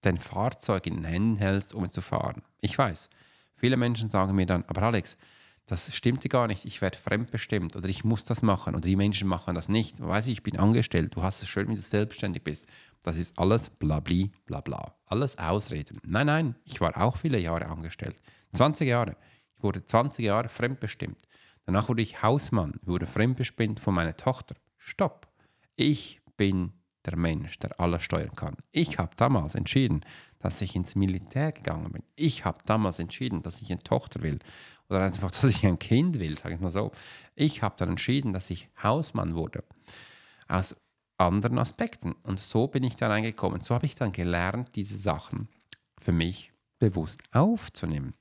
dein 0.00 0.16
Fahrzeug 0.16 0.86
in 0.86 0.94
den 0.94 1.04
Händen 1.04 1.36
hältst, 1.36 1.74
um 1.74 1.84
es 1.84 1.92
zu 1.92 2.00
fahren. 2.00 2.42
Ich 2.60 2.78
weiß, 2.78 3.10
viele 3.56 3.76
Menschen 3.76 4.10
sagen 4.10 4.34
mir 4.34 4.46
dann, 4.46 4.64
aber 4.66 4.82
Alex, 4.82 5.16
das 5.66 5.94
stimmt 5.94 6.26
gar 6.30 6.46
nicht, 6.46 6.64
ich 6.64 6.80
werde 6.80 6.96
fremdbestimmt 6.96 7.76
oder 7.76 7.88
ich 7.88 8.02
muss 8.02 8.24
das 8.24 8.40
machen 8.40 8.74
oder 8.74 8.88
die 8.88 8.96
Menschen 8.96 9.28
machen 9.28 9.54
das 9.54 9.68
nicht. 9.68 10.00
Weiß 10.00 10.26
ich, 10.26 10.34
ich 10.34 10.42
bin 10.42 10.58
angestellt, 10.58 11.14
du 11.14 11.22
hast 11.22 11.42
es 11.42 11.48
schön, 11.48 11.68
wenn 11.68 11.74
du 11.74 11.82
selbstständig 11.82 12.42
bist. 12.42 12.66
Das 13.02 13.16
ist 13.16 13.38
alles 13.38 13.70
blabli, 13.70 14.30
bla 14.46 14.60
bla. 14.60 14.94
Alles 15.06 15.38
Ausreden. 15.38 15.98
Nein, 16.04 16.26
nein, 16.26 16.54
ich 16.64 16.80
war 16.80 16.96
auch 17.00 17.16
viele 17.16 17.38
Jahre 17.38 17.66
angestellt. 17.66 18.20
20 18.52 18.88
Jahre. 18.88 19.16
Ich 19.56 19.62
wurde 19.62 19.84
20 19.84 20.24
Jahre 20.24 20.48
fremdbestimmt. 20.48 21.22
Danach 21.64 21.88
wurde 21.88 22.02
ich 22.02 22.22
Hausmann, 22.22 22.80
wurde 22.82 23.06
fremdbestimmt 23.06 23.80
von 23.80 23.94
meiner 23.94 24.16
Tochter. 24.16 24.54
Stopp. 24.76 25.28
Ich 25.76 26.20
bin 26.36 26.72
der 27.04 27.16
Mensch, 27.16 27.58
der 27.58 27.78
alles 27.80 28.02
steuern 28.02 28.34
kann. 28.34 28.56
Ich 28.72 28.98
habe 28.98 29.10
damals 29.16 29.54
entschieden, 29.54 30.02
dass 30.38 30.60
ich 30.62 30.76
ins 30.76 30.94
Militär 30.94 31.52
gegangen 31.52 31.92
bin. 31.92 32.02
Ich 32.16 32.44
habe 32.44 32.58
damals 32.64 32.98
entschieden, 32.98 33.42
dass 33.42 33.60
ich 33.60 33.70
eine 33.70 33.82
Tochter 33.82 34.22
will. 34.22 34.38
Oder 34.88 35.02
einfach, 35.02 35.30
dass 35.30 35.44
ich 35.44 35.66
ein 35.66 35.78
Kind 35.78 36.18
will, 36.18 36.38
sage 36.38 36.54
ich 36.54 36.60
mal 36.60 36.70
so. 36.70 36.92
Ich 37.34 37.62
habe 37.62 37.74
dann 37.78 37.90
entschieden, 37.90 38.32
dass 38.32 38.50
ich 38.50 38.68
Hausmann 38.82 39.34
wurde. 39.34 39.64
Aus 40.48 40.76
anderen 41.18 41.58
Aspekten. 41.58 42.12
Und 42.22 42.40
so 42.40 42.68
bin 42.68 42.84
ich 42.84 42.96
da 42.96 43.08
reingekommen. 43.08 43.60
So 43.60 43.74
habe 43.74 43.86
ich 43.86 43.94
dann 43.94 44.12
gelernt, 44.12 44.70
diese 44.76 44.96
Sachen 44.96 45.48
für 46.00 46.12
mich 46.12 46.52
bewusst 46.78 47.22
aufzunehmen. 47.32 48.14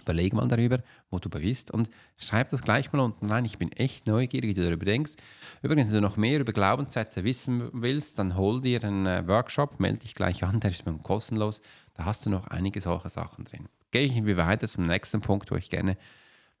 Überleg 0.00 0.32
mal 0.32 0.46
darüber, 0.46 0.82
wo 1.10 1.18
du 1.18 1.28
bist 1.28 1.70
und 1.70 1.90
schreib 2.16 2.50
das 2.50 2.62
gleich 2.62 2.92
mal 2.92 3.00
unten 3.00 3.30
rein. 3.30 3.44
Ich 3.44 3.58
bin 3.58 3.72
echt 3.72 4.06
neugierig, 4.06 4.50
wie 4.50 4.54
du 4.54 4.62
darüber 4.62 4.84
denkst. 4.84 5.14
Übrigens, 5.62 5.88
wenn 5.88 5.96
du 5.96 6.00
noch 6.02 6.16
mehr 6.16 6.38
über 6.38 6.52
Glaubenssätze 6.52 7.24
wissen 7.24 7.68
willst, 7.72 8.18
dann 8.18 8.36
hol 8.36 8.60
dir 8.60 8.82
einen 8.84 9.06
äh, 9.06 9.26
Workshop, 9.26 9.80
melde 9.80 10.00
dich 10.00 10.14
gleich 10.14 10.44
an, 10.44 10.60
der 10.60 10.70
ist 10.70 10.84
kostenlos. 11.02 11.60
Da 11.94 12.04
hast 12.04 12.24
du 12.26 12.30
noch 12.30 12.46
einige 12.46 12.80
solche 12.80 13.08
Sachen 13.08 13.44
drin. 13.44 13.68
Gehe 13.90 14.04
ich 14.04 14.16
irgendwie 14.16 14.36
weiter 14.36 14.68
zum 14.68 14.84
nächsten 14.84 15.20
Punkt, 15.20 15.50
wo 15.50 15.56
ich 15.56 15.68
gerne 15.68 15.96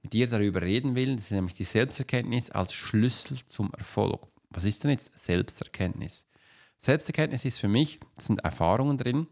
mit 0.02 0.12
dir 0.12 0.28
darüber 0.28 0.62
reden 0.62 0.94
will. 0.94 1.16
Das 1.16 1.26
ist 1.26 1.30
nämlich 1.30 1.54
die 1.54 1.64
Selbsterkenntnis 1.64 2.50
als 2.50 2.72
Schlüssel 2.72 3.38
zum 3.46 3.72
Erfolg. 3.74 4.28
Was 4.50 4.64
ist 4.64 4.84
denn 4.84 4.92
jetzt 4.92 5.16
Selbsterkenntnis? 5.18 6.26
Selbsterkenntnis 6.78 7.44
ist 7.44 7.58
für 7.58 7.68
mich, 7.68 7.98
es 8.16 8.26
sind 8.26 8.40
Erfahrungen 8.44 8.98
drin, 8.98 9.26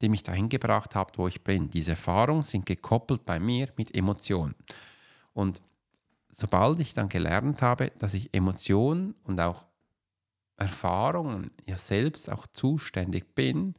die 0.00 0.08
mich 0.08 0.22
dahin 0.22 0.48
gebracht 0.48 0.94
haben, 0.94 1.12
wo 1.16 1.28
ich 1.28 1.42
bin. 1.42 1.70
Diese 1.70 1.92
Erfahrungen 1.92 2.42
sind 2.42 2.66
gekoppelt 2.66 3.24
bei 3.24 3.40
mir 3.40 3.68
mit 3.76 3.94
Emotionen. 3.94 4.54
Und 5.32 5.62
sobald 6.28 6.80
ich 6.80 6.94
dann 6.94 7.08
gelernt 7.08 7.62
habe, 7.62 7.92
dass 7.98 8.14
ich 8.14 8.34
Emotionen 8.34 9.14
und 9.24 9.40
auch 9.40 9.66
Erfahrungen 10.56 11.50
ja 11.66 11.78
selbst 11.78 12.30
auch 12.30 12.46
zuständig 12.46 13.34
bin, 13.34 13.74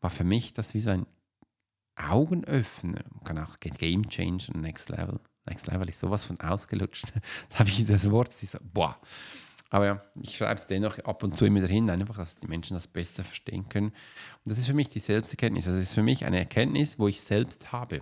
war 0.00 0.10
für 0.10 0.24
mich 0.24 0.52
das 0.52 0.74
wie 0.74 0.80
so 0.80 0.90
ein 0.90 1.06
Augenöffner. 1.96 3.02
Man 3.10 3.24
kann 3.24 3.38
auch 3.38 3.58
Game 3.60 4.08
Changer, 4.08 4.56
Next 4.56 4.88
Level. 4.88 5.20
Next 5.46 5.66
Level 5.66 5.88
ist 5.88 6.00
sowas 6.00 6.24
von 6.24 6.38
ausgelutscht. 6.40 7.06
da 7.50 7.60
habe 7.60 7.70
ich 7.70 7.84
das 7.86 8.10
Wort, 8.10 8.28
das 8.28 8.42
ist 8.42 8.52
so, 8.52 8.58
boah. 8.62 8.98
Aber 9.70 9.86
ja, 9.86 10.00
ich 10.20 10.36
schreibe 10.36 10.54
es 10.54 10.66
dennoch 10.66 10.98
ab 11.00 11.22
und 11.22 11.36
zu 11.36 11.44
immer 11.44 11.60
dahin, 11.60 11.90
einfach, 11.90 12.16
dass 12.16 12.36
die 12.36 12.46
Menschen 12.46 12.74
das 12.74 12.86
besser 12.86 13.24
verstehen 13.24 13.68
können. 13.68 13.88
Und 13.88 14.50
das 14.50 14.58
ist 14.58 14.66
für 14.66 14.74
mich 14.74 14.88
die 14.88 15.00
Selbsterkenntnis. 15.00 15.66
Also 15.66 15.78
das 15.78 15.90
ist 15.90 15.94
für 15.94 16.02
mich 16.02 16.24
eine 16.24 16.38
Erkenntnis, 16.38 16.98
wo 16.98 17.06
ich 17.06 17.20
selbst 17.20 17.70
habe. 17.70 18.00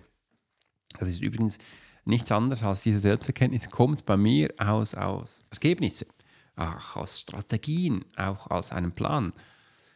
Das 0.99 1.09
ist 1.09 1.21
übrigens 1.21 1.59
nichts 2.05 2.31
anderes 2.31 2.63
als 2.63 2.83
diese 2.83 3.01
Selbsterkenntnis 3.01 3.69
kommt 3.71 4.07
bei 4.07 4.17
mir 4.17 4.55
aus, 4.59 4.95
aus 4.95 5.43
Ergebnissen, 5.51 6.07
auch 6.55 6.97
aus 6.97 7.21
Strategien, 7.21 8.05
auch 8.17 8.49
aus 8.51 8.71
einem 8.71 8.93
Plan. 8.93 9.33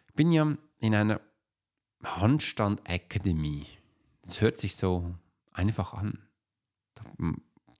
Ich 0.08 0.14
bin 0.14 0.32
ja 0.32 0.56
in 0.78 0.94
einer 0.94 1.20
Handstand 2.02 2.80
Academy. 2.88 3.66
Das 4.22 4.40
hört 4.40 4.58
sich 4.58 4.74
so 4.74 5.14
einfach 5.52 5.94
an 5.94 6.18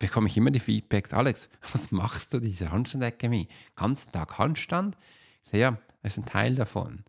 bekomme 0.01 0.27
ich 0.27 0.37
immer 0.37 0.51
die 0.51 0.59
Feedbacks, 0.59 1.13
Alex, 1.15 1.49
was 1.73 1.93
machst 1.93 2.35
du, 2.35 2.41
diese 2.41 2.73
Handstand-Academy? 2.73 3.47
Ganzen 3.77 4.11
Tag 4.11 4.39
Handstand? 4.39 4.99
Ich 5.45 5.51
sage, 5.51 5.61
ja, 5.61 5.79
das 6.03 6.15
ist 6.15 6.19
ein 6.19 6.27
Teil 6.27 6.57
davon. 6.57 7.05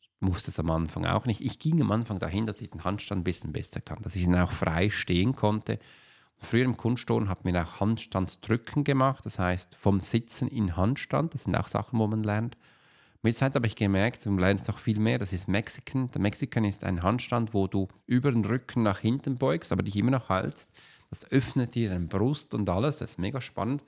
Ich 0.00 0.28
wusste 0.28 0.50
es 0.50 0.58
am 0.58 0.70
Anfang 0.70 1.04
auch 1.04 1.26
nicht. 1.26 1.40
Ich 1.42 1.58
ging 1.58 1.80
am 1.82 1.90
Anfang 1.90 2.18
dahin, 2.18 2.46
dass 2.46 2.60
ich 2.60 2.70
den 2.70 2.84
Handstand 2.84 3.20
ein 3.20 3.24
bisschen 3.24 3.52
besser 3.52 3.80
kann, 3.80 4.00
dass 4.02 4.16
ich 4.16 4.22
ihn 4.22 4.34
auch 4.34 4.52
frei 4.52 4.88
stehen 4.88 5.34
konnte. 5.34 5.78
Früher 6.38 6.64
im 6.64 6.76
Kunstturnen 6.76 7.28
hat 7.28 7.44
man 7.44 7.56
auch 7.56 7.80
Handstandsdrücken 7.80 8.84
gemacht, 8.84 9.26
das 9.26 9.38
heißt 9.38 9.74
vom 9.74 10.00
Sitzen 10.00 10.48
in 10.48 10.76
Handstand, 10.76 11.34
das 11.34 11.44
sind 11.44 11.54
auch 11.54 11.68
Sachen, 11.68 11.98
wo 11.98 12.06
man 12.06 12.22
lernt. 12.22 12.56
Mit 13.22 13.36
Zeit 13.36 13.54
habe 13.54 13.66
ich 13.66 13.76
gemerkt, 13.76 14.24
du 14.24 14.34
lernst 14.34 14.68
noch 14.68 14.78
viel 14.78 14.98
mehr, 14.98 15.18
das 15.18 15.34
ist 15.34 15.48
Mexican. 15.48 16.10
Der 16.12 16.22
Mexican 16.22 16.64
ist 16.64 16.84
ein 16.84 17.02
Handstand, 17.02 17.52
wo 17.52 17.66
du 17.66 17.88
über 18.06 18.32
den 18.32 18.46
Rücken 18.46 18.82
nach 18.82 19.00
hinten 19.00 19.36
beugst, 19.36 19.72
aber 19.72 19.82
dich 19.82 19.96
immer 19.96 20.12
noch 20.12 20.30
hältst. 20.30 20.70
Das 21.10 21.30
öffnet 21.30 21.74
dir 21.74 21.90
den 21.90 22.08
Brust 22.08 22.54
und 22.54 22.68
alles. 22.68 22.98
Das 22.98 23.12
ist 23.12 23.18
mega 23.18 23.40
spannend. 23.40 23.82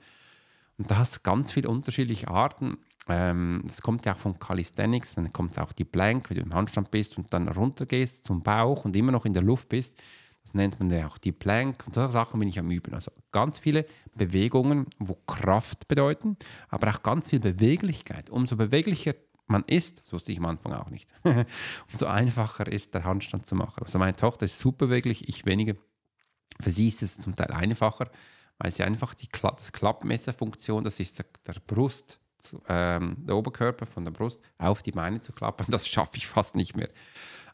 Und 0.78 0.90
da 0.90 0.98
hast 0.98 1.16
du 1.16 1.20
ganz 1.22 1.52
viele 1.52 1.68
unterschiedliche 1.68 2.28
Arten. 2.28 2.78
Ähm, 3.08 3.62
das 3.66 3.82
kommt 3.82 4.04
ja 4.04 4.14
auch 4.14 4.18
von 4.18 4.38
Calisthenics. 4.38 5.14
Dann 5.14 5.32
kommt 5.32 5.58
auch 5.58 5.72
die 5.72 5.84
Plank, 5.84 6.28
wenn 6.30 6.36
du 6.36 6.42
im 6.42 6.54
Handstand 6.54 6.90
bist 6.90 7.16
und 7.18 7.32
dann 7.32 7.48
runtergehst 7.48 8.24
zum 8.24 8.42
Bauch 8.42 8.84
und 8.84 8.96
immer 8.96 9.12
noch 9.12 9.24
in 9.24 9.32
der 9.32 9.42
Luft 9.42 9.68
bist. 9.68 10.02
Das 10.42 10.54
nennt 10.54 10.80
man 10.80 10.90
ja 10.90 11.06
auch 11.06 11.18
die 11.18 11.32
Plank. 11.32 11.84
Und 11.86 11.94
solche 11.94 12.12
Sachen 12.12 12.40
bin 12.40 12.48
ich 12.48 12.58
am 12.58 12.70
Üben. 12.70 12.94
Also 12.94 13.12
ganz 13.30 13.58
viele 13.58 13.86
Bewegungen, 14.14 14.86
wo 14.98 15.14
Kraft 15.26 15.86
bedeuten, 15.88 16.36
aber 16.68 16.90
auch 16.90 17.02
ganz 17.02 17.28
viel 17.28 17.40
Beweglichkeit. 17.40 18.30
Umso 18.30 18.56
beweglicher 18.56 19.14
man 19.46 19.64
ist, 19.66 20.02
so 20.06 20.14
wusste 20.14 20.32
ich 20.32 20.38
am 20.38 20.46
Anfang 20.46 20.72
auch 20.72 20.90
nicht, 20.90 21.08
umso 21.92 22.06
einfacher 22.06 22.66
ist 22.66 22.94
der 22.94 23.04
Handstand 23.04 23.46
zu 23.46 23.54
machen. 23.54 23.82
Also 23.82 23.98
meine 23.98 24.16
Tochter 24.16 24.46
ist 24.46 24.58
super 24.58 24.86
beweglich, 24.86 25.28
ich 25.28 25.46
weniger. 25.46 25.74
Für 26.60 26.70
sie 26.70 26.88
ist 26.88 27.02
es 27.02 27.18
zum 27.18 27.34
Teil 27.34 27.50
einfacher, 27.50 28.10
weil 28.58 28.72
sie 28.72 28.84
einfach 28.84 29.14
die 29.14 29.26
Kla 29.26 29.56
Klappmesserfunktion, 29.72 30.84
das 30.84 31.00
ist 31.00 31.18
der, 31.18 31.26
der 31.46 31.60
Brust, 31.66 32.18
ähm, 32.68 33.16
der 33.18 33.36
Oberkörper 33.36 33.86
von 33.86 34.04
der 34.04 34.12
Brust 34.12 34.42
auf 34.58 34.82
die 34.82 34.92
Beine 34.92 35.20
zu 35.20 35.32
klappen, 35.32 35.66
das 35.68 35.88
schaffe 35.88 36.16
ich 36.16 36.26
fast 36.26 36.54
nicht 36.54 36.76
mehr. 36.76 36.90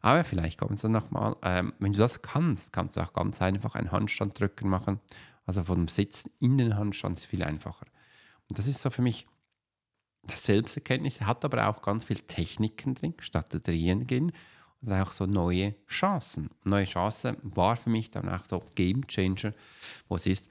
Aber 0.01 0.25
vielleicht 0.25 0.59
kommt 0.59 0.75
es 0.75 0.83
dann 0.83 0.93
nochmal. 0.93 1.37
Ähm, 1.43 1.73
wenn 1.79 1.93
du 1.93 1.99
das 1.99 2.23
kannst, 2.23 2.73
kannst 2.73 2.97
du 2.97 3.01
auch 3.01 3.13
ganz 3.13 3.43
einfach 3.43 3.75
einen 3.75 3.91
Handstand 3.91 4.39
drücken 4.39 4.69
machen. 4.69 5.01
Also 5.45 5.65
von 5.65 5.79
dem 5.79 5.89
Sitzen 5.89 6.31
in 6.39 6.59
den 6.59 6.77
Handstand 6.77 7.19
ist 7.19 7.27
viel 7.27 7.43
einfacher. 7.43 7.87
Und 8.49 8.59
das 8.59 8.67
ist 8.67 8.81
so 8.81 8.91
für 8.91 9.03
mich 9.03 9.27
das 10.23 10.45
Selbsterkenntnis, 10.45 11.23
hat 11.23 11.45
aber 11.45 11.69
auch 11.69 11.83
ganz 11.83 12.05
viele 12.05 12.21
Techniken 12.21 12.95
drin, 12.95 13.15
Strategien 13.19 14.07
drin 14.07 14.33
oder 14.83 15.03
auch 15.03 15.13
so 15.13 15.27
neue 15.27 15.75
Chancen. 15.87 16.51
Neue 16.65 16.85
Chancen 16.85 17.37
war 17.43 17.77
für 17.77 17.91
mich 17.91 18.11
dann 18.11 18.29
auch 18.29 18.45
so 18.45 18.63
Game 18.75 19.07
Changer, 19.07 19.53
wo 20.09 20.17
es 20.17 20.27
ist. 20.27 20.51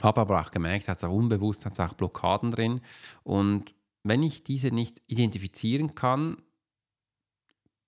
Habe 0.00 0.20
aber 0.20 0.40
auch 0.40 0.50
gemerkt, 0.50 0.88
hat 0.88 0.98
es 0.98 1.04
auch 1.04 1.12
unbewusst, 1.12 1.64
hat 1.64 1.74
es 1.74 1.80
auch 1.80 1.94
Blockaden 1.94 2.50
drin. 2.50 2.80
Und 3.22 3.74
wenn 4.02 4.22
ich 4.22 4.44
diese 4.44 4.70
nicht 4.70 5.02
identifizieren 5.06 5.94
kann, 5.94 6.42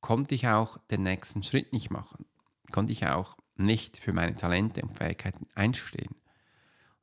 konnte 0.00 0.35
ich 0.35 0.49
auch 0.49 0.79
den 0.91 1.03
nächsten 1.03 1.43
Schritt 1.43 1.73
nicht 1.73 1.91
machen. 1.91 2.25
Konnte 2.73 2.93
ich 2.93 3.07
auch 3.07 3.37
nicht 3.57 3.99
für 3.99 4.12
meine 4.12 4.37
Talente 4.37 4.83
und 4.83 4.97
Fähigkeiten 4.97 5.47
einstehen. 5.55 6.15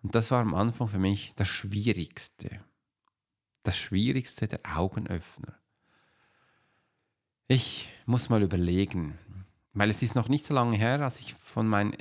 Und 0.02 0.16
das 0.16 0.32
war 0.32 0.42
am 0.42 0.54
Anfang 0.54 0.88
für 0.88 1.00
mich 1.00 1.34
das 1.36 1.48
Schwierigste. 1.48 2.64
Das 3.64 3.78
Schwierigste 3.78 4.48
der 4.48 4.62
Augenöffner. 4.76 5.58
Ich 7.48 7.90
muss 8.08 8.30
mal 8.30 8.42
überlegen, 8.42 9.20
weil 9.74 9.92
es 9.92 10.02
ist 10.02 10.16
noch 10.16 10.30
nicht 10.30 10.46
so 10.46 10.56
lange 10.56 10.78
her, 10.78 11.02
als 11.02 11.20
ich 11.20 11.36
von 11.36 11.68
meinen 11.68 11.96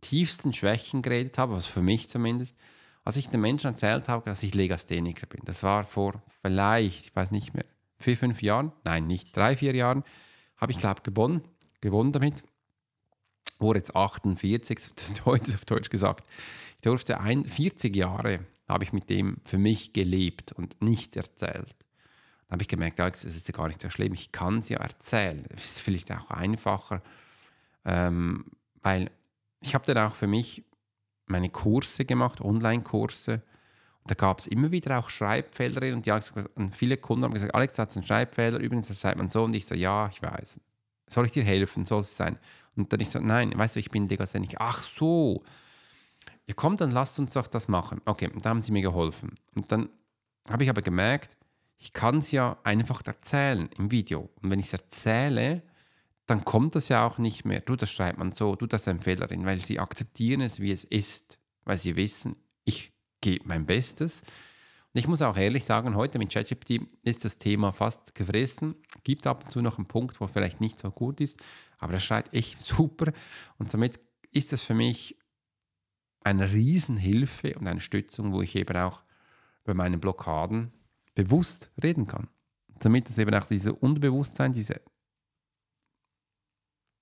tiefsten 0.00 0.54
Schwächen 0.54 1.02
geredet 1.02 1.36
habe, 1.36 1.54
also 1.54 1.68
für 1.70 1.82
mich 1.82 2.08
zumindest, 2.08 2.56
als 3.04 3.18
ich 3.18 3.28
den 3.28 3.42
Menschen 3.42 3.66
erzählt 3.66 4.08
habe, 4.08 4.24
dass 4.24 4.42
ich 4.42 4.54
Legastheniker 4.54 5.26
bin. 5.26 5.42
Das 5.44 5.62
war 5.62 5.84
vor 5.84 6.22
vielleicht, 6.40 7.04
ich 7.04 7.14
weiß 7.14 7.32
nicht 7.32 7.52
mehr, 7.52 7.66
vier, 7.98 8.16
fünf 8.16 8.40
Jahren, 8.40 8.72
nein, 8.82 9.06
nicht 9.06 9.36
drei, 9.36 9.58
vier 9.58 9.74
Jahren, 9.74 10.04
habe 10.56 10.72
ich, 10.72 10.78
glaube 10.78 11.00
ich, 11.00 11.02
gewonnen, 11.02 11.42
gewonnen 11.82 12.12
damit. 12.12 12.42
Wurde 13.58 13.80
jetzt 13.80 13.94
48, 13.94 14.78
das 14.96 15.10
ist 15.10 15.26
heute 15.26 15.52
auf 15.52 15.66
Deutsch 15.66 15.90
gesagt. 15.90 16.26
Ich 16.76 16.80
durfte 16.80 17.20
ein, 17.20 17.44
40 17.44 17.94
Jahre 17.94 18.46
habe 18.66 18.84
ich 18.84 18.94
mit 18.94 19.10
dem 19.10 19.36
für 19.44 19.58
mich 19.58 19.92
gelebt 19.92 20.52
und 20.52 20.80
nicht 20.82 21.14
erzählt. 21.14 21.85
Da 22.48 22.52
habe 22.52 22.62
ich 22.62 22.68
gemerkt, 22.68 23.00
Alex, 23.00 23.24
es 23.24 23.36
ist 23.36 23.48
ja 23.48 23.52
gar 23.52 23.68
nicht 23.68 23.82
so 23.82 23.90
schlimm, 23.90 24.14
ich 24.14 24.30
kann 24.30 24.58
es 24.58 24.68
ja 24.68 24.78
erzählen. 24.78 25.44
Es 25.50 25.64
ist 25.64 25.80
vielleicht 25.80 26.12
auch 26.12 26.30
einfacher, 26.30 27.02
ähm, 27.84 28.44
weil 28.82 29.10
ich 29.60 29.74
habe 29.74 29.84
dann 29.86 30.06
auch 30.06 30.14
für 30.14 30.28
mich 30.28 30.64
meine 31.26 31.50
Kurse 31.50 32.04
gemacht, 32.04 32.40
Online-Kurse. 32.40 33.42
Und 34.02 34.10
da 34.10 34.14
gab 34.14 34.38
es 34.38 34.46
immer 34.46 34.70
wieder 34.70 34.98
auch 34.98 35.10
Schreibfehler. 35.10 35.92
Und, 35.92 36.06
und 36.54 36.76
viele 36.76 36.96
Kunden 36.96 37.24
haben 37.24 37.34
gesagt, 37.34 37.54
Alex, 37.54 37.78
hat 37.78 37.94
einen 37.96 38.04
Schreibfehler, 38.04 38.58
übrigens, 38.58 38.88
das 38.88 39.00
sagt 39.00 39.18
man 39.18 39.28
so. 39.28 39.42
Und 39.42 39.54
ich 39.54 39.66
so, 39.66 39.74
ja, 39.74 40.08
ich 40.12 40.22
weiß. 40.22 40.60
Soll 41.08 41.26
ich 41.26 41.32
dir 41.32 41.42
helfen? 41.42 41.84
Soll 41.84 42.02
es 42.02 42.16
sein? 42.16 42.38
Und 42.76 42.92
dann 42.92 43.00
ich 43.00 43.10
so, 43.10 43.18
nein, 43.18 43.52
weißt 43.56 43.74
du, 43.74 43.80
ich 43.80 43.90
bin 43.90 44.08
legasthenisch. 44.08 44.54
Ach 44.58 44.82
so. 44.82 45.42
Ja, 46.46 46.54
komm, 46.54 46.76
dann 46.76 46.92
lasst 46.92 47.18
uns 47.18 47.32
doch 47.32 47.48
das 47.48 47.66
machen. 47.66 48.00
Okay, 48.04 48.30
und 48.32 48.44
da 48.44 48.50
haben 48.50 48.60
sie 48.60 48.70
mir 48.70 48.82
geholfen. 48.82 49.34
Und 49.54 49.72
dann 49.72 49.88
habe 50.48 50.62
ich 50.62 50.70
aber 50.70 50.82
gemerkt, 50.82 51.36
ich 51.78 51.92
kann 51.92 52.18
es 52.18 52.30
ja 52.30 52.58
einfach 52.64 53.02
erzählen 53.04 53.68
im 53.78 53.90
Video. 53.90 54.30
Und 54.42 54.50
wenn 54.50 54.60
ich 54.60 54.66
es 54.66 54.72
erzähle, 54.72 55.62
dann 56.26 56.44
kommt 56.44 56.74
das 56.74 56.88
ja 56.88 57.06
auch 57.06 57.18
nicht 57.18 57.44
mehr. 57.44 57.60
Du, 57.60 57.76
das 57.76 57.90
schreibt 57.90 58.18
man 58.18 58.32
so, 58.32 58.56
du, 58.56 58.66
das 58.66 58.82
ist 58.82 58.88
ein 58.88 59.00
Fehlerin, 59.00 59.44
weil 59.44 59.60
sie 59.60 59.78
akzeptieren 59.78 60.40
es, 60.40 60.60
wie 60.60 60.72
es 60.72 60.84
ist, 60.84 61.38
weil 61.64 61.78
sie 61.78 61.96
wissen, 61.96 62.36
ich 62.64 62.92
gebe 63.20 63.46
mein 63.46 63.66
Bestes. 63.66 64.22
Und 64.22 65.00
ich 65.00 65.08
muss 65.08 65.22
auch 65.22 65.36
ehrlich 65.36 65.64
sagen, 65.64 65.94
heute 65.94 66.18
mit 66.18 66.32
ChatGPT 66.32 66.80
ist 67.02 67.24
das 67.24 67.38
Thema 67.38 67.72
fast 67.72 68.14
gefressen. 68.14 68.74
Gibt 69.04 69.26
ab 69.26 69.44
und 69.44 69.50
zu 69.50 69.60
noch 69.60 69.78
einen 69.78 69.86
Punkt, 69.86 70.20
wo 70.20 70.26
vielleicht 70.26 70.60
nicht 70.60 70.78
so 70.78 70.90
gut 70.90 71.20
ist, 71.20 71.40
aber 71.78 71.92
das 71.92 72.04
schreibt 72.04 72.34
echt 72.34 72.60
super. 72.62 73.12
Und 73.58 73.70
somit 73.70 74.00
ist 74.32 74.52
es 74.52 74.62
für 74.62 74.74
mich 74.74 75.16
eine 76.24 76.50
Riesenhilfe 76.50 77.54
und 77.54 77.68
eine 77.68 77.80
Stützung, 77.80 78.32
wo 78.32 78.42
ich 78.42 78.56
eben 78.56 78.76
auch 78.76 79.04
über 79.64 79.74
meine 79.74 79.98
Blockaden 79.98 80.72
bewusst 81.16 81.72
reden 81.82 82.06
kann. 82.06 82.28
Damit 82.78 83.10
es 83.10 83.18
eben 83.18 83.34
auch 83.34 83.46
dieses 83.46 83.72
Unbewusstsein, 83.72 84.52
diese 84.52 84.80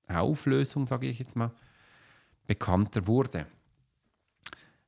Auflösung, 0.08 0.86
sage 0.86 1.08
ich 1.08 1.18
jetzt 1.18 1.36
mal, 1.36 1.52
bekannter 2.46 3.06
wurde. 3.06 3.46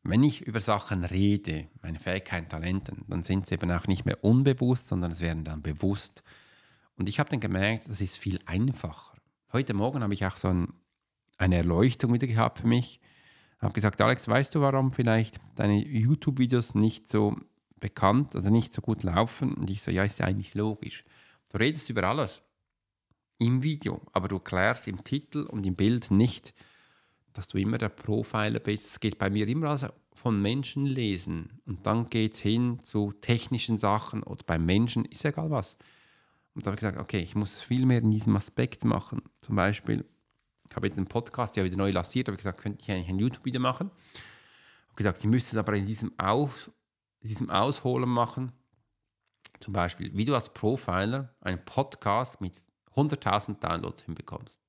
Wenn 0.02 0.22
ich 0.22 0.42
über 0.42 0.60
Sachen 0.60 1.04
rede, 1.04 1.68
meine 1.82 1.98
Fähigkeiten, 1.98 2.48
Talenten, 2.48 3.04
dann 3.08 3.24
sind 3.24 3.46
sie 3.46 3.54
eben 3.54 3.70
auch 3.72 3.88
nicht 3.88 4.04
mehr 4.04 4.22
unbewusst, 4.22 4.86
sondern 4.86 5.10
es 5.10 5.20
werden 5.20 5.44
dann 5.44 5.62
bewusst. 5.62 6.22
Und 6.94 7.08
ich 7.08 7.18
habe 7.18 7.28
dann 7.28 7.40
gemerkt, 7.40 7.88
das 7.90 8.00
ist 8.00 8.16
viel 8.16 8.38
einfacher. 8.46 9.14
Heute 9.52 9.74
Morgen 9.74 10.02
habe 10.02 10.14
ich 10.14 10.24
auch 10.24 10.36
so 10.36 10.48
ein, 10.48 10.72
eine 11.38 11.56
Erleuchtung 11.56 12.12
wieder 12.12 12.28
gehabt 12.28 12.60
für 12.60 12.68
mich. 12.68 13.00
Ich 13.56 13.62
habe 13.62 13.72
gesagt, 13.72 14.00
Alex, 14.00 14.28
weißt 14.28 14.54
du, 14.54 14.60
warum 14.60 14.92
vielleicht 14.92 15.40
deine 15.56 15.84
YouTube-Videos 15.84 16.76
nicht 16.76 17.08
so 17.08 17.36
bekannt, 17.80 18.34
also 18.34 18.50
nicht 18.50 18.72
so 18.72 18.82
gut 18.82 19.02
laufen? 19.02 19.54
Und 19.54 19.70
ich 19.70 19.82
so, 19.82 19.90
ja, 19.90 20.04
ist 20.04 20.18
ja 20.18 20.26
eigentlich 20.26 20.54
logisch. 20.54 21.04
Du 21.48 21.58
redest 21.58 21.88
über 21.90 22.04
alles 22.04 22.42
im 23.38 23.62
Video, 23.62 24.00
aber 24.12 24.28
du 24.28 24.36
erklärst 24.36 24.88
im 24.88 25.04
Titel 25.04 25.42
und 25.42 25.66
im 25.66 25.76
Bild 25.76 26.10
nicht, 26.10 26.54
dass 27.32 27.48
du 27.48 27.58
immer 27.58 27.78
der 27.78 27.90
Profiler 27.90 28.60
bist. 28.60 28.90
Es 28.90 29.00
geht 29.00 29.18
bei 29.18 29.28
mir 29.30 29.46
immer 29.46 29.70
also 29.70 29.88
von 30.14 30.40
Menschen 30.40 30.86
lesen 30.86 31.60
und 31.66 31.86
dann 31.86 32.08
geht 32.08 32.34
es 32.34 32.40
hin 32.40 32.80
zu 32.82 33.12
technischen 33.12 33.78
Sachen 33.78 34.22
oder 34.22 34.42
beim 34.46 34.64
Menschen, 34.64 35.04
ist 35.04 35.24
egal 35.24 35.50
was. 35.50 35.76
Und 36.54 36.64
da 36.64 36.70
habe 36.70 36.76
ich 36.76 36.80
gesagt, 36.80 36.98
okay, 36.98 37.20
ich 37.20 37.34
muss 37.34 37.60
viel 37.60 37.84
mehr 37.84 37.98
in 37.98 38.10
diesem 38.10 38.34
Aspekt 38.34 38.84
machen. 38.86 39.20
Zum 39.42 39.56
Beispiel, 39.56 40.06
ich 40.68 40.74
habe 40.74 40.86
jetzt 40.86 40.96
einen 40.96 41.06
Podcast, 41.06 41.54
ja 41.56 41.64
wieder 41.64 41.76
neu 41.76 41.90
lanciert, 41.90 42.28
habe 42.28 42.34
ich 42.34 42.38
gesagt, 42.38 42.62
könnte 42.62 42.82
ich 42.82 42.90
eigentlich 42.90 43.10
ein 43.10 43.18
YouTube-Video 43.18 43.60
machen. 43.60 43.90
Ich 44.14 44.88
habe 44.88 44.96
gesagt, 44.96 45.18
ich 45.18 45.30
müsste 45.30 45.58
aber 45.58 45.74
in 45.74 45.86
diesem, 45.86 46.18
Aus, 46.18 46.70
diesem 47.26 47.50
Ausholen 47.50 48.08
machen. 48.08 48.52
Zum 49.60 49.72
Beispiel, 49.72 50.16
wie 50.16 50.24
du 50.24 50.34
als 50.34 50.52
Profiler 50.52 51.34
einen 51.40 51.64
Podcast 51.64 52.40
mit 52.40 52.62
100.000 52.94 53.60
Downloads 53.60 54.02
hinbekommst. 54.02 54.60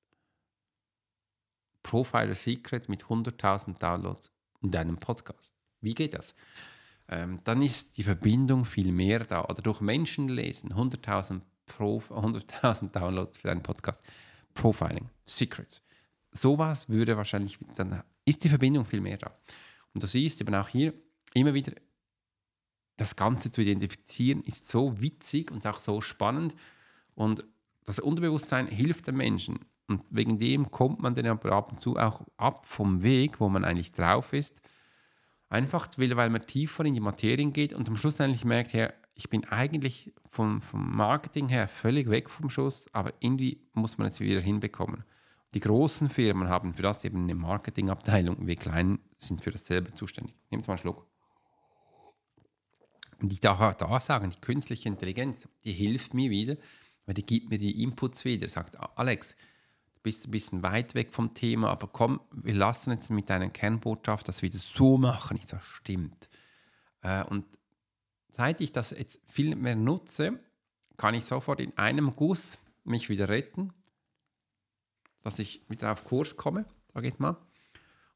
Profiler 1.82 2.34
Secret 2.34 2.88
mit 2.88 3.04
100.000 3.04 3.78
Downloads 3.78 4.32
in 4.62 4.70
deinem 4.70 4.98
Podcast. 4.98 5.54
Wie 5.80 5.94
geht 5.94 6.14
das? 6.14 6.34
Ähm, 7.08 7.40
dann 7.44 7.62
ist 7.62 7.96
die 7.96 8.02
Verbindung 8.02 8.64
viel 8.64 8.92
mehr 8.92 9.20
da. 9.20 9.44
Oder 9.44 9.62
durch 9.62 9.80
Menschen 9.80 10.28
lesen, 10.28 10.72
100.000 10.74 11.42
100 11.78 12.64
Downloads 12.94 13.38
für 13.38 13.48
deinen 13.48 13.62
Podcast. 13.62 14.02
Profiling, 14.54 15.08
Secrets. 15.24 15.82
Sowas 16.32 16.88
würde 16.88 17.16
wahrscheinlich, 17.16 17.58
dann 17.76 18.02
ist 18.24 18.44
die 18.44 18.48
Verbindung 18.48 18.84
viel 18.84 19.00
mehr 19.00 19.18
da. 19.18 19.32
Und 19.94 20.02
du 20.02 20.06
siehst 20.06 20.40
eben 20.40 20.54
auch 20.54 20.68
hier 20.68 20.92
immer 21.34 21.54
wieder, 21.54 21.72
das 22.98 23.16
Ganze 23.16 23.50
zu 23.50 23.62
identifizieren 23.62 24.42
ist 24.42 24.68
so 24.68 25.00
witzig 25.00 25.50
und 25.50 25.66
auch 25.66 25.78
so 25.78 26.00
spannend. 26.00 26.54
Und 27.14 27.44
das 27.86 28.00
Unterbewusstsein 28.00 28.66
hilft 28.66 29.06
den 29.06 29.16
Menschen. 29.16 29.60
Und 29.86 30.02
wegen 30.10 30.38
dem 30.38 30.70
kommt 30.70 31.00
man 31.00 31.14
dann 31.14 31.26
aber 31.26 31.52
ab 31.52 31.72
und 31.72 31.80
zu 31.80 31.96
auch 31.96 32.26
ab 32.36 32.66
vom 32.66 33.02
Weg, 33.02 33.40
wo 33.40 33.48
man 33.48 33.64
eigentlich 33.64 33.92
drauf 33.92 34.32
ist. 34.32 34.60
Einfach, 35.48 35.88
weil 35.96 36.28
man 36.28 36.46
tiefer 36.46 36.84
in 36.84 36.92
die 36.92 37.00
Materien 37.00 37.54
geht 37.54 37.72
und 37.72 37.88
am 37.88 37.96
Schluss 37.96 38.20
eigentlich 38.20 38.44
merkt, 38.44 38.74
ja, 38.74 38.92
ich 39.14 39.30
bin 39.30 39.44
eigentlich 39.46 40.12
vom, 40.26 40.60
vom 40.60 40.94
Marketing 40.94 41.48
her 41.48 41.68
völlig 41.68 42.10
weg 42.10 42.28
vom 42.28 42.50
Schuss, 42.50 42.86
aber 42.92 43.14
irgendwie 43.20 43.60
muss 43.72 43.96
man 43.96 44.08
es 44.08 44.20
wieder 44.20 44.40
hinbekommen. 44.40 45.04
Die 45.54 45.60
großen 45.60 46.10
Firmen 46.10 46.48
haben 46.48 46.74
für 46.74 46.82
das 46.82 47.04
eben 47.04 47.22
eine 47.22 47.34
Marketingabteilung, 47.34 48.46
wir 48.46 48.56
kleinen 48.56 48.98
sind 49.16 49.40
für 49.40 49.50
dasselbe 49.50 49.94
zuständig. 49.94 50.36
Nehmt 50.50 50.66
mal 50.66 50.74
einen 50.74 50.78
Schluck. 50.78 51.06
Und 53.20 53.32
ich 53.32 53.40
darf 53.40 53.76
da 53.76 54.00
sagen, 54.00 54.30
die 54.30 54.40
künstliche 54.40 54.88
Intelligenz, 54.88 55.48
die 55.64 55.72
hilft 55.72 56.14
mir 56.14 56.30
wieder, 56.30 56.56
weil 57.06 57.14
die 57.14 57.26
gibt 57.26 57.50
mir 57.50 57.58
die 57.58 57.82
Inputs 57.82 58.24
wieder, 58.24 58.48
sagt 58.48 58.76
Alex, 58.96 59.34
du 59.94 60.00
bist 60.02 60.26
ein 60.26 60.30
bisschen 60.30 60.62
weit 60.62 60.94
weg 60.94 61.12
vom 61.12 61.34
Thema, 61.34 61.70
aber 61.70 61.88
komm, 61.88 62.20
wir 62.30 62.54
lassen 62.54 62.92
jetzt 62.92 63.10
mit 63.10 63.28
deiner 63.28 63.48
Kernbotschaft 63.48 64.28
das 64.28 64.42
wieder 64.42 64.58
so 64.58 64.98
machen. 64.98 65.36
Ich 65.36 65.46
sage, 65.46 65.62
stimmt. 65.64 66.28
Äh, 67.02 67.24
und 67.24 67.44
seit 68.30 68.60
ich 68.60 68.72
das 68.72 68.90
jetzt 68.90 69.20
viel 69.26 69.56
mehr 69.56 69.74
nutze, 69.74 70.38
kann 70.96 71.14
ich 71.14 71.24
sofort 71.24 71.60
in 71.60 71.76
einem 71.76 72.14
Guss 72.14 72.58
mich 72.84 73.08
wieder 73.08 73.28
retten, 73.28 73.72
dass 75.22 75.38
ich 75.38 75.62
wieder 75.68 75.92
auf 75.92 76.04
Kurs 76.04 76.36
komme, 76.36 76.66
sage 76.94 77.08
ich 77.08 77.18
mal. 77.18 77.36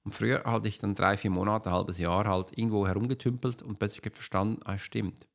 Und 0.04 0.14
früher 0.14 0.42
hatte 0.44 0.68
ich 0.68 0.78
dann 0.78 0.94
drei, 0.94 1.16
vier 1.16 1.30
Monate, 1.30 1.70
ein 1.70 1.74
halbes 1.74 1.98
Jahr 1.98 2.24
halt 2.24 2.56
irgendwo 2.58 2.86
herumgetümpelt 2.86 3.62
und 3.62 3.78
plötzlich 3.78 4.12
verstanden, 4.12 4.60
ah, 4.64 4.78
stimmt. 4.78 5.28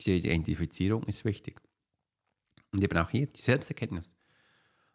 Diese 0.00 0.12
Identifizierung 0.12 1.04
ist 1.04 1.24
wichtig. 1.24 1.60
Und 2.72 2.82
eben 2.82 2.98
auch 2.98 3.10
hier 3.10 3.26
die 3.26 3.40
Selbsterkenntnis 3.40 4.12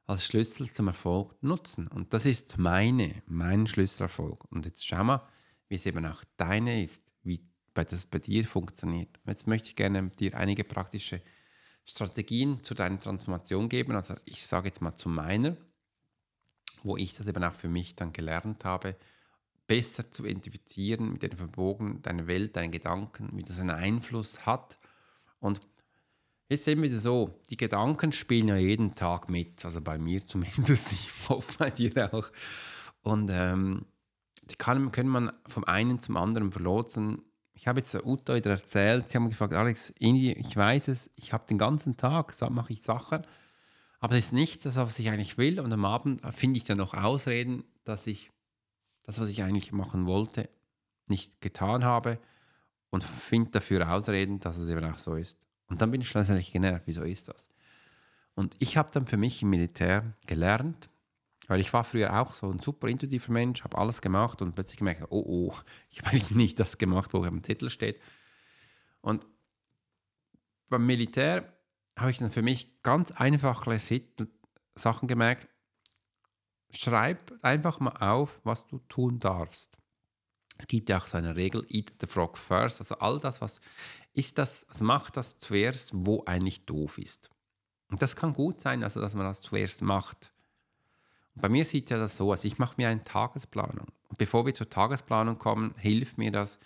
als 0.07 0.25
Schlüssel 0.25 0.69
zum 0.69 0.87
Erfolg 0.87 1.35
nutzen. 1.41 1.87
Und 1.87 2.13
das 2.13 2.25
ist 2.25 2.57
meine, 2.57 3.23
mein 3.25 3.67
Schlüsselerfolg. 3.67 4.45
Und 4.51 4.65
jetzt 4.65 4.85
schau 4.85 5.03
mal, 5.03 5.27
wie 5.67 5.75
es 5.75 5.85
eben 5.85 6.05
auch 6.05 6.23
deine 6.37 6.83
ist, 6.83 7.01
wie 7.23 7.41
das 7.73 8.05
bei 8.05 8.19
dir 8.19 8.45
funktioniert. 8.45 9.19
Jetzt 9.25 9.47
möchte 9.47 9.69
ich 9.69 9.75
gerne 9.75 10.09
dir 10.09 10.35
einige 10.37 10.63
praktische 10.63 11.21
Strategien 11.85 12.63
zu 12.63 12.73
deiner 12.73 12.99
Transformation 12.99 13.67
geben. 13.67 13.95
Also 13.95 14.13
ich 14.25 14.45
sage 14.45 14.67
jetzt 14.67 14.81
mal 14.81 14.95
zu 14.95 15.09
meiner, 15.09 15.57
wo 16.85 16.97
ich 16.97 17.15
das 17.15 17.27
eben 17.27 17.43
auch 17.43 17.53
für 17.53 17.69
mich 17.69 17.95
dann 17.95 18.13
gelernt 18.13 18.63
habe, 18.65 18.95
besser 19.67 20.11
zu 20.11 20.25
identifizieren 20.25 21.11
mit 21.11 21.23
den 21.23 21.35
Verbogen, 21.35 22.01
deiner 22.01 22.27
Welt, 22.27 22.55
deinen 22.55 22.71
Gedanken, 22.71 23.29
wie 23.33 23.43
das 23.43 23.59
einen 23.59 23.71
Einfluss 23.71 24.45
hat. 24.45 24.77
Und 25.39 25.59
Jetzt 26.47 26.65
sehen 26.65 26.83
wir 26.83 26.99
so, 26.99 27.39
die 27.49 27.57
Gedanken 27.57 28.11
spielen 28.11 28.49
ja 28.49 28.55
jeden 28.55 28.93
Tag 28.93 29.29
mit, 29.29 29.65
also 29.65 29.81
bei 29.81 29.97
mir 29.97 30.25
zumindest, 30.27 30.91
ich 30.91 31.09
hoffe 31.27 31.51
bei 31.57 31.71
dir 31.71 32.13
auch. 32.13 32.29
Und 33.01 33.31
ähm, 33.33 33.85
die 34.43 34.55
kann, 34.55 34.91
können 34.91 35.09
man 35.09 35.31
vom 35.47 35.63
einen 35.63 35.99
zum 35.99 36.17
anderen 36.17 36.51
verlotsen. 36.51 37.23
Ich 37.55 37.67
habe 37.67 37.79
jetzt 37.79 37.95
der 37.95 38.05
Uta 38.05 38.35
wieder 38.35 38.51
erzählt, 38.51 39.09
sie 39.09 39.17
haben 39.17 39.27
gefragt, 39.27 39.55
Alex, 39.55 39.91
ich 39.97 40.55
weiß 40.55 40.89
es, 40.89 41.09
ich 41.15 41.33
habe 41.33 41.47
den 41.47 41.57
ganzen 41.57 41.97
Tag, 41.97 42.35
mache 42.51 42.73
ich 42.73 42.83
Sachen, 42.83 43.25
aber 43.99 44.15
das 44.15 44.25
ist 44.25 44.33
nicht 44.33 44.65
das, 44.65 44.75
was 44.75 44.99
ich 44.99 45.09
eigentlich 45.09 45.37
will. 45.37 45.59
Und 45.59 45.71
am 45.71 45.85
Abend 45.85 46.21
finde 46.35 46.57
ich 46.57 46.65
dann 46.65 46.77
noch 46.77 46.93
Ausreden, 46.93 47.63
dass 47.83 48.07
ich 48.07 48.31
das, 49.03 49.19
was 49.19 49.29
ich 49.29 49.43
eigentlich 49.43 49.71
machen 49.71 50.05
wollte, 50.05 50.49
nicht 51.07 51.41
getan 51.41 51.83
habe 51.83 52.19
und 52.89 53.03
finde 53.03 53.51
dafür 53.51 53.91
Ausreden, 53.91 54.39
dass 54.39 54.57
es 54.57 54.69
eben 54.69 54.83
auch 54.85 54.97
so 54.97 55.15
ist. 55.15 55.39
Und 55.67 55.81
dann 55.81 55.91
bin 55.91 56.01
ich 56.01 56.09
schlussendlich 56.09 56.51
genervt, 56.51 56.87
wieso 56.87 57.03
ist 57.03 57.27
das? 57.27 57.49
Und 58.35 58.55
ich 58.59 58.77
habe 58.77 58.89
dann 58.91 59.07
für 59.07 59.17
mich 59.17 59.41
im 59.41 59.49
Militär 59.49 60.13
gelernt, 60.27 60.89
weil 61.47 61.59
ich 61.59 61.71
war 61.73 61.83
früher 61.83 62.19
auch 62.19 62.33
so 62.33 62.49
ein 62.49 62.59
super 62.59 62.87
intuitiver 62.87 63.31
Mensch, 63.31 63.63
habe 63.63 63.77
alles 63.77 64.01
gemacht 64.01 64.41
und 64.41 64.55
plötzlich 64.55 64.77
gemerkt, 64.77 65.03
oh 65.09 65.23
oh, 65.25 65.55
ich 65.89 65.99
habe 65.99 66.11
eigentlich 66.11 66.31
nicht 66.31 66.59
das 66.59 66.77
gemacht, 66.77 67.13
wo 67.13 67.23
am 67.23 67.41
Titel 67.41 67.69
steht. 67.69 68.01
Und 69.01 69.25
beim 70.67 70.85
Militär 70.85 71.54
habe 71.97 72.11
ich 72.11 72.17
dann 72.17 72.31
für 72.31 72.41
mich 72.41 72.81
ganz 72.83 73.11
einfache 73.11 73.79
Sachen 74.75 75.07
gemerkt. 75.07 75.47
Schreib 76.71 77.33
einfach 77.41 77.79
mal 77.79 77.95
auf, 77.97 78.41
was 78.43 78.65
du 78.65 78.79
tun 78.89 79.19
darfst. 79.19 79.77
Es 80.57 80.67
gibt 80.67 80.89
ja 80.89 80.97
auch 80.97 81.07
so 81.07 81.17
eine 81.17 81.35
Regel, 81.35 81.65
eat 81.69 81.93
the 81.99 82.07
frog 82.07 82.37
first, 82.37 82.79
also 82.79 82.95
all 82.99 83.19
das, 83.19 83.41
was 83.41 83.59
ist 84.13 84.37
das, 84.37 84.67
also 84.69 84.85
macht 84.85 85.17
das 85.17 85.37
zuerst, 85.37 85.91
wo 85.93 86.23
eigentlich 86.25 86.65
doof 86.65 86.97
ist. 86.97 87.29
Und 87.89 88.01
das 88.01 88.15
kann 88.15 88.33
gut 88.33 88.61
sein, 88.61 88.83
also 88.83 89.01
dass 89.01 89.15
man 89.15 89.25
das 89.25 89.41
zuerst 89.41 89.81
macht. 89.81 90.31
Und 91.35 91.41
bei 91.41 91.49
mir 91.49 91.65
sieht 91.65 91.89
ja 91.89 91.97
das 91.97 92.15
so 92.17 92.31
aus, 92.31 92.45
ich 92.45 92.57
mache 92.57 92.75
mir 92.77 92.89
eine 92.89 93.03
Tagesplanung. 93.03 93.87
Und 94.07 94.17
bevor 94.17 94.45
wir 94.45 94.53
zur 94.53 94.69
Tagesplanung 94.69 95.37
kommen, 95.37 95.75
hilft 95.77 96.17
mir 96.17 96.31
das, 96.31 96.57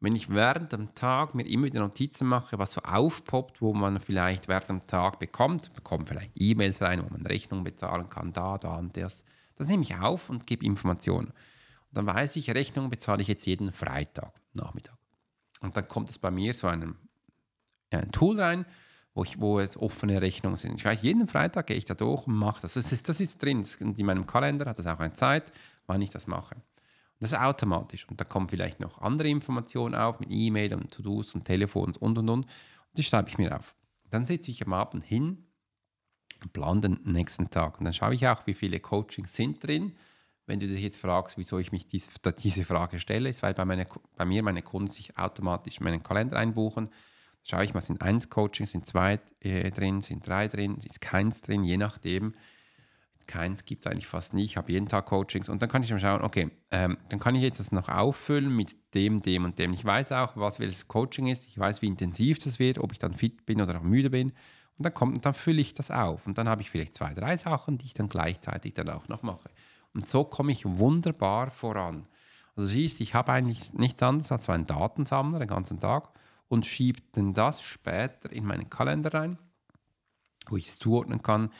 wenn 0.00 0.14
ich 0.14 0.28
während 0.28 0.72
dem 0.72 0.94
Tag 0.94 1.34
mir 1.34 1.46
immer 1.46 1.64
wieder 1.64 1.80
Notizen 1.80 2.26
mache, 2.26 2.58
was 2.58 2.74
so 2.74 2.82
aufpoppt, 2.82 3.62
wo 3.62 3.72
man 3.72 3.98
vielleicht 4.00 4.46
während 4.46 4.68
dem 4.68 4.86
Tag 4.86 5.18
bekommt, 5.18 5.72
bekommt 5.74 6.08
vielleicht 6.08 6.32
E-Mails 6.34 6.82
rein, 6.82 7.02
wo 7.02 7.08
man 7.10 7.24
Rechnungen 7.26 7.64
bezahlen 7.64 8.08
kann, 8.10 8.32
da, 8.32 8.58
da 8.58 8.76
und 8.76 8.96
das. 8.96 9.24
Das 9.56 9.68
nehme 9.68 9.82
ich 9.82 9.96
auf 9.96 10.28
und 10.28 10.46
gebe 10.46 10.66
Informationen. 10.66 11.28
Und 11.28 11.96
dann 11.96 12.06
weiß 12.06 12.36
ich, 12.36 12.50
Rechnungen 12.50 12.90
bezahle 12.90 13.22
ich 13.22 13.28
jetzt 13.28 13.46
jeden 13.46 13.72
Freitag 13.72 14.32
Nachmittag. 14.52 14.96
Und 15.60 15.76
dann 15.76 15.88
kommt 15.88 16.10
es 16.10 16.18
bei 16.18 16.30
mir 16.30 16.52
so 16.52 16.66
ein, 16.66 16.94
ein 17.90 18.12
Tool 18.12 18.38
rein, 18.38 18.66
wo, 19.14 19.24
ich, 19.24 19.40
wo 19.40 19.58
es 19.60 19.78
offene 19.78 20.20
Rechnungen 20.20 20.58
sind. 20.58 20.74
Ich 20.74 20.84
weiß, 20.84 21.00
jeden 21.00 21.26
Freitag 21.26 21.68
gehe 21.68 21.76
ich 21.76 21.86
da 21.86 21.94
durch 21.94 22.26
und 22.26 22.34
mache 22.34 22.60
das. 22.62 22.74
Das 22.74 22.92
ist, 22.92 23.08
das 23.08 23.20
ist 23.20 23.42
drin. 23.42 23.66
Und 23.80 23.98
in 23.98 24.04
meinem 24.04 24.26
Kalender 24.26 24.66
hat 24.66 24.78
das 24.78 24.86
auch 24.86 25.00
eine 25.00 25.14
Zeit, 25.14 25.52
wann 25.86 26.02
ich 26.02 26.10
das 26.10 26.26
mache. 26.26 26.56
Das 27.18 27.32
ist 27.32 27.38
automatisch. 27.38 28.06
Und 28.08 28.20
da 28.20 28.24
kommen 28.24 28.48
vielleicht 28.48 28.80
noch 28.80 29.00
andere 29.00 29.28
Informationen 29.28 29.94
auf 29.94 30.20
mit 30.20 30.30
E-Mail 30.30 30.74
und 30.74 30.92
To-Dos 30.92 31.34
und 31.34 31.44
Telefons 31.44 31.96
und 31.96 32.18
und 32.18 32.28
und. 32.28 32.44
Und 32.44 32.46
die 32.96 33.02
schreibe 33.02 33.28
ich 33.28 33.38
mir 33.38 33.56
auf. 33.56 33.74
Dann 34.10 34.26
sitze 34.26 34.50
ich 34.50 34.64
am 34.64 34.72
Abend 34.72 35.04
hin 35.04 35.46
und 36.42 36.52
plane 36.52 36.80
den 36.80 37.00
nächsten 37.04 37.50
Tag. 37.50 37.78
Und 37.78 37.84
dann 37.84 37.94
schaue 37.94 38.14
ich 38.14 38.26
auch, 38.28 38.46
wie 38.46 38.54
viele 38.54 38.80
Coachings 38.80 39.34
sind 39.34 39.66
drin, 39.66 39.96
wenn 40.46 40.60
du 40.60 40.68
dich 40.68 40.82
jetzt 40.82 41.00
fragst, 41.00 41.38
wieso 41.38 41.58
ich 41.58 41.72
mich 41.72 41.86
dies, 41.86 42.08
diese 42.38 42.64
Frage 42.64 43.00
stelle, 43.00 43.28
ist, 43.28 43.42
weil 43.42 43.54
bei, 43.54 43.64
meine, 43.64 43.86
bei 44.16 44.24
mir 44.24 44.42
meine 44.42 44.62
Kunden 44.62 44.88
sich 44.88 45.18
automatisch 45.18 45.80
meinen 45.80 46.02
Kalender 46.02 46.36
einbuchen. 46.36 46.88
Schaue 47.42 47.64
ich 47.64 47.74
mal, 47.74 47.80
sind 47.80 48.02
eins 48.02 48.30
Coachings, 48.30 48.70
sind 48.70 48.86
zwei 48.86 49.20
äh, 49.40 49.70
drin, 49.70 50.02
sind 50.02 50.26
drei 50.26 50.48
drin, 50.48 50.76
ist 50.76 51.00
keins 51.00 51.42
drin, 51.42 51.64
je 51.64 51.76
nachdem. 51.76 52.34
Keins 53.26 53.64
gibt 53.64 53.84
es 53.84 53.90
eigentlich 53.90 54.06
fast 54.06 54.34
nie. 54.34 54.44
Ich 54.44 54.56
habe 54.56 54.70
jeden 54.70 54.88
Tag 54.88 55.06
Coachings 55.06 55.48
und 55.48 55.60
dann 55.60 55.68
kann 55.68 55.82
ich 55.82 55.90
mal 55.90 55.98
schauen, 55.98 56.22
okay, 56.22 56.50
ähm, 56.70 56.96
dann 57.08 57.18
kann 57.18 57.34
ich 57.34 57.42
jetzt 57.42 57.60
das 57.60 57.72
noch 57.72 57.88
auffüllen 57.88 58.54
mit 58.54 58.76
dem, 58.94 59.20
dem 59.20 59.44
und 59.44 59.58
dem. 59.58 59.72
Ich 59.72 59.84
weiß 59.84 60.12
auch, 60.12 60.36
was 60.36 60.60
welches 60.60 60.88
Coaching 60.88 61.26
ist. 61.26 61.46
Ich 61.46 61.58
weiß, 61.58 61.82
wie 61.82 61.86
intensiv 61.86 62.38
das 62.38 62.58
wird, 62.58 62.78
ob 62.78 62.92
ich 62.92 62.98
dann 62.98 63.14
fit 63.14 63.46
bin 63.46 63.60
oder 63.60 63.78
auch 63.78 63.82
müde 63.82 64.10
bin. 64.10 64.32
Und 64.78 64.84
dann 64.84 64.94
kommt, 64.94 65.24
dann 65.24 65.34
fülle 65.34 65.60
ich 65.60 65.74
das 65.74 65.90
auf. 65.90 66.26
Und 66.26 66.38
dann 66.38 66.48
habe 66.48 66.62
ich 66.62 66.70
vielleicht 66.70 66.94
zwei, 66.94 67.14
drei 67.14 67.36
Sachen, 67.36 67.78
die 67.78 67.86
ich 67.86 67.94
dann 67.94 68.08
gleichzeitig 68.08 68.74
dann 68.74 68.90
auch 68.90 69.08
noch 69.08 69.22
mache. 69.22 69.50
Und 69.94 70.08
so 70.08 70.24
komme 70.24 70.52
ich 70.52 70.64
wunderbar 70.66 71.50
voran. 71.50 72.06
Also 72.54 72.68
siehst, 72.68 73.00
ich 73.00 73.14
habe 73.14 73.32
eigentlich 73.32 73.72
nichts 73.74 74.02
anderes 74.02 74.32
als 74.32 74.48
einen 74.48 74.66
Datensammler 74.66 75.38
den 75.38 75.48
ganzen 75.48 75.80
Tag 75.80 76.10
und 76.48 76.66
schiebe 76.66 77.00
dann 77.12 77.34
das 77.34 77.62
später 77.62 78.30
in 78.30 78.44
meinen 78.44 78.70
Kalender 78.70 79.12
rein, 79.12 79.38
wo 80.48 80.56
ich 80.56 80.68
es 80.68 80.76
zuordnen 80.76 81.22
kann. 81.22 81.50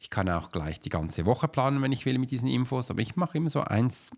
Ich 0.00 0.08
kann 0.08 0.28
auch 0.30 0.50
gleich 0.50 0.80
die 0.80 0.88
ganze 0.88 1.26
Woche 1.26 1.46
planen, 1.46 1.82
wenn 1.82 1.92
ich 1.92 2.06
will, 2.06 2.18
mit 2.18 2.30
diesen 2.30 2.48
Infos, 2.48 2.90
aber 2.90 3.02
ich 3.02 3.16
mache 3.16 3.36
immer 3.36 3.50
so 3.50 3.60
eins, 3.60 4.10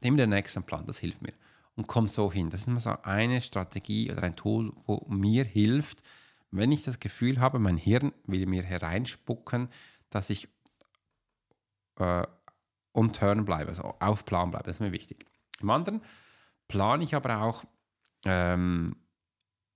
immer 0.00 0.18
den 0.18 0.30
nächsten 0.30 0.64
Plan, 0.64 0.84
das 0.84 0.98
hilft 0.98 1.22
mir. 1.22 1.32
Und 1.76 1.86
komme 1.86 2.08
so 2.08 2.32
hin. 2.32 2.50
Das 2.50 2.62
ist 2.62 2.66
immer 2.66 2.80
so 2.80 2.90
eine 3.04 3.40
Strategie 3.40 4.10
oder 4.10 4.24
ein 4.24 4.34
Tool, 4.34 4.72
wo 4.84 5.06
mir 5.08 5.44
hilft, 5.44 6.02
wenn 6.50 6.72
ich 6.72 6.82
das 6.82 6.98
Gefühl 6.98 7.40
habe, 7.40 7.60
mein 7.60 7.76
Hirn 7.76 8.12
will 8.24 8.46
mir 8.46 8.64
hereinspucken, 8.64 9.68
dass 10.10 10.28
ich 10.28 10.48
äh, 12.00 12.26
on 12.94 13.12
turn 13.12 13.44
bleibe, 13.44 13.68
also 13.68 13.94
auf 14.00 14.24
Plan 14.24 14.50
bleibe. 14.50 14.64
Das 14.64 14.76
ist 14.76 14.80
mir 14.80 14.92
wichtig. 14.92 15.24
Im 15.60 15.70
anderen 15.70 16.02
plane 16.66 17.04
ich 17.04 17.14
aber 17.14 17.42
auch 17.42 17.64
ähm, 18.24 18.96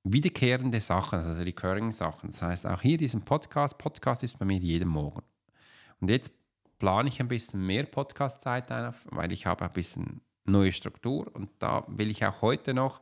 wiederkehrende 0.03 0.81
Sachen, 0.81 1.20
also 1.20 1.40
recurring 1.42 1.92
Sachen. 1.92 2.31
Das 2.31 2.42
heißt, 2.42 2.66
auch 2.66 2.81
hier 2.81 2.98
diesen 2.98 3.22
Podcast, 3.22 3.79
Podcast 3.79 4.25
ist 4.25 4.38
bei 4.38 4.44
mir 4.44 4.59
jeden 4.59 4.88
Morgen. 4.88 5.22
Und 6.02 6.10
jetzt 6.10 6.30
plane 6.78 7.08
ich 7.08 7.20
ein 7.20 7.28
bisschen 7.28 7.64
mehr 7.64 7.84
Podcast-Zeit 7.84 8.70
ein, 8.70 8.92
weil 9.06 9.32
ich 9.32 9.46
habe 9.46 9.64
ein 9.64 9.72
bisschen 9.72 10.20
neue 10.44 10.72
Struktur 10.72 11.34
und 11.34 11.48
da 11.58 11.84
will 11.88 12.10
ich 12.10 12.26
auch 12.26 12.42
heute 12.42 12.74
noch 12.74 13.00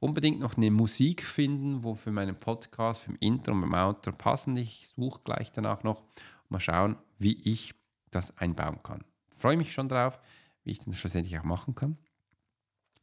unbedingt 0.00 0.40
noch 0.40 0.56
eine 0.56 0.70
Musik 0.72 1.22
finden, 1.22 1.84
wo 1.84 1.94
für 1.94 2.10
meinen 2.10 2.34
Podcast, 2.34 3.02
für 3.02 3.12
Intro 3.20 3.52
und 3.52 3.60
beim 3.60 3.74
Outro 3.74 4.10
passend. 4.10 4.58
Ich 4.58 4.88
suche 4.96 5.20
gleich 5.22 5.52
danach 5.52 5.84
noch. 5.84 6.02
Mal 6.48 6.60
schauen, 6.60 6.96
wie 7.18 7.38
ich 7.44 7.74
das 8.10 8.36
einbauen 8.38 8.82
kann 8.82 9.04
freue 9.38 9.56
mich 9.56 9.72
schon 9.72 9.88
drauf, 9.88 10.18
wie 10.64 10.72
ich 10.72 10.80
das 10.80 10.98
schlussendlich 10.98 11.38
auch 11.38 11.44
machen 11.44 11.74
kann. 11.74 11.96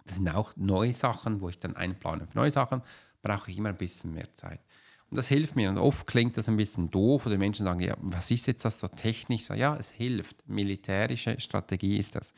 Das 0.06 0.18
sind 0.18 0.30
auch 0.30 0.56
neue 0.56 0.94
Sachen, 0.94 1.42
wo 1.42 1.50
ich 1.50 1.58
dann 1.58 1.76
einplane. 1.76 2.28
Für 2.28 2.38
neue 2.38 2.52
Sachen 2.52 2.84
brauche 3.24 3.50
ich 3.50 3.58
immer 3.58 3.70
ein 3.70 3.78
bisschen 3.78 4.14
mehr 4.14 4.32
Zeit. 4.34 4.62
Und 5.10 5.18
das 5.18 5.28
hilft 5.28 5.56
mir. 5.56 5.70
Und 5.70 5.78
oft 5.78 6.08
klingt 6.08 6.38
das 6.38 6.50
ein 6.50 6.58
bisschen 6.58 6.90
doof, 6.90 7.26
oder 7.26 7.38
Menschen 7.38 7.66
sagen, 7.66 7.80
ja, 7.80 7.96
was 8.02 8.32
ist 8.32 8.48
jetzt 8.48 8.66
das 8.66 8.80
so 8.80 8.88
technisch? 8.88 9.50
Ja, 9.50 9.76
es 9.76 9.92
hilft. 9.92 10.48
Militärische 10.48 11.40
Strategie 11.40 11.98
ist 11.98 12.16
das. 12.16 12.34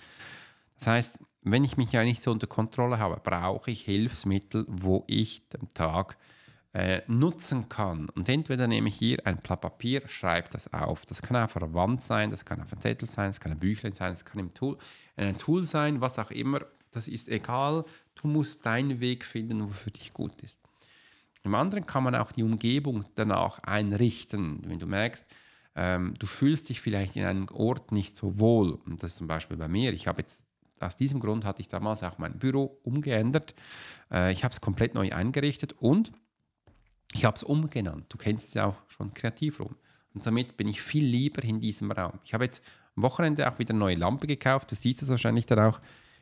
Das 0.79 0.87
heißt, 0.87 1.19
wenn 1.41 1.63
ich 1.63 1.77
mich 1.77 1.91
ja 1.91 2.03
nicht 2.03 2.21
so 2.21 2.31
unter 2.31 2.47
Kontrolle 2.47 2.99
habe, 2.99 3.19
brauche 3.23 3.71
ich 3.71 3.81
Hilfsmittel, 3.81 4.65
wo 4.67 5.03
ich 5.07 5.47
den 5.49 5.69
Tag 5.69 6.17
äh, 6.73 7.01
nutzen 7.07 7.69
kann. 7.69 8.09
Und 8.09 8.29
entweder 8.29 8.67
nehme 8.67 8.89
ich 8.89 8.95
hier 8.95 9.25
ein 9.25 9.37
Blatt 9.37 9.61
Papier, 9.61 10.07
schreibe 10.07 10.49
das 10.49 10.71
auf. 10.73 11.05
Das 11.05 11.21
kann 11.21 11.37
auf 11.37 11.55
einer 11.57 11.73
Wand 11.73 12.01
sein, 12.01 12.29
das 12.29 12.45
kann 12.45 12.61
auf 12.61 12.71
einem 12.71 12.81
Zettel 12.81 13.07
sein, 13.07 13.29
das 13.29 13.39
kann 13.39 13.51
ein 13.51 13.59
Büchlein 13.59 13.93
sein, 13.93 14.11
das 14.11 14.25
kann 14.25 14.39
im 14.39 14.53
Tool, 14.53 14.77
ein 15.15 15.37
Tool 15.37 15.63
sein, 15.65 16.01
was 16.01 16.19
auch 16.19 16.31
immer. 16.31 16.61
Das 16.91 17.07
ist 17.07 17.29
egal. 17.29 17.85
Du 18.15 18.27
musst 18.27 18.65
deinen 18.65 18.99
Weg 18.99 19.23
finden, 19.23 19.67
wo 19.67 19.71
für 19.71 19.91
dich 19.91 20.13
gut 20.13 20.41
ist. 20.41 20.59
Im 21.43 21.55
anderen 21.55 21.85
kann 21.85 22.03
man 22.03 22.15
auch 22.15 22.31
die 22.31 22.43
Umgebung 22.43 23.05
danach 23.15 23.59
einrichten. 23.59 24.61
Wenn 24.65 24.79
du 24.79 24.87
merkst, 24.87 25.25
ähm, 25.75 26.15
du 26.17 26.25
fühlst 26.25 26.69
dich 26.69 26.81
vielleicht 26.81 27.15
in 27.15 27.25
einem 27.25 27.47
Ort 27.49 27.91
nicht 27.91 28.15
so 28.15 28.39
wohl, 28.39 28.73
und 28.73 29.03
das 29.03 29.11
ist 29.11 29.17
zum 29.17 29.27
Beispiel 29.27 29.57
bei 29.57 29.67
mir, 29.67 29.93
ich 29.93 30.07
habe 30.07 30.21
jetzt 30.21 30.47
aus 30.79 30.95
diesem 30.95 31.19
Grund 31.19 31.45
hatte 31.45 31.61
ich 31.61 31.67
damals 31.67 32.03
auch 32.03 32.17
mein 32.17 32.37
Büro 32.37 32.79
umgeändert. 32.83 33.55
Äh, 34.11 34.31
ich 34.31 34.43
habe 34.43 34.51
es 34.51 34.61
komplett 34.61 34.93
neu 34.93 35.11
eingerichtet 35.11 35.73
und 35.79 36.11
ich 37.13 37.25
habe 37.25 37.35
es 37.35 37.43
umgenannt. 37.43 38.05
Du 38.09 38.17
kennst 38.17 38.47
es 38.47 38.53
ja 38.53 38.65
auch 38.65 38.77
schon 38.87 39.13
Kreativraum. 39.13 39.75
Und 40.13 40.23
somit 40.23 40.57
bin 40.57 40.67
ich 40.67 40.81
viel 40.81 41.05
lieber 41.05 41.43
in 41.43 41.59
diesem 41.59 41.91
Raum. 41.91 42.19
Ich 42.23 42.33
habe 42.33 42.45
jetzt 42.45 42.63
am 42.95 43.03
Wochenende 43.03 43.49
auch 43.49 43.59
wieder 43.59 43.71
eine 43.71 43.79
neue 43.79 43.95
Lampe 43.95 44.27
gekauft. 44.27 44.71
Du 44.71 44.75
siehst 44.75 45.01
es 45.01 45.09
wahrscheinlich 45.09 45.45
dann 45.45 45.59
auch 45.59 45.79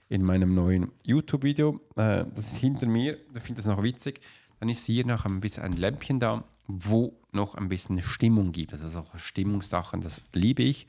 in 0.07 0.23
meinem 0.23 0.53
neuen 0.53 0.91
YouTube-Video. 1.03 1.81
Äh, 1.95 2.25
das 2.33 2.51
ist 2.51 2.57
hinter 2.57 2.87
mir. 2.87 3.17
Ich 3.35 3.41
finde 3.41 3.61
das 3.61 3.65
noch 3.65 3.81
witzig. 3.83 4.21
Dann 4.65 4.71
ist 4.71 4.87
hier 4.87 5.05
noch 5.05 5.25
ein 5.25 5.41
bisschen 5.41 5.61
ein 5.61 5.73
Lämpchen 5.73 6.19
da, 6.19 6.43
wo 6.65 7.13
noch 7.31 7.53
ein 7.53 7.69
bisschen 7.69 8.01
Stimmung 8.01 8.51
gibt. 8.51 8.73
Also 8.73 8.89
solche 8.89 9.19
Stimmungssachen, 9.19 10.01
das 10.01 10.21
liebe 10.33 10.63
ich. 10.63 10.87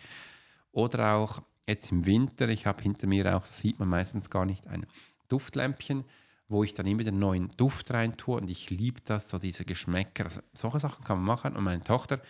Oder 0.72 1.12
auch 1.12 1.42
jetzt 1.68 1.92
im 1.92 2.06
Winter, 2.06 2.48
ich 2.48 2.64
habe 2.64 2.82
hinter 2.82 3.06
mir 3.06 3.36
auch, 3.36 3.46
das 3.46 3.60
sieht 3.60 3.78
man 3.78 3.90
meistens 3.90 4.30
gar 4.30 4.46
nicht, 4.46 4.66
ein 4.66 4.86
Duftlämpchen 5.28 6.04
wo 6.48 6.62
ich 6.62 6.74
dann 6.74 6.86
immer 6.86 7.02
den 7.02 7.18
neuen 7.18 7.50
Duft 7.56 7.90
rein 7.92 8.16
tue 8.16 8.40
und 8.40 8.48
ich 8.48 8.70
liebe 8.70 9.00
das, 9.04 9.28
so 9.28 9.38
diese 9.38 9.64
Geschmäcker. 9.64 10.24
Also 10.24 10.40
solche 10.54 10.80
Sachen 10.80 11.04
kann 11.04 11.18
man 11.18 11.26
machen 11.26 11.56
und 11.56 11.64
meine 11.64 11.82
Tochter, 11.82 12.20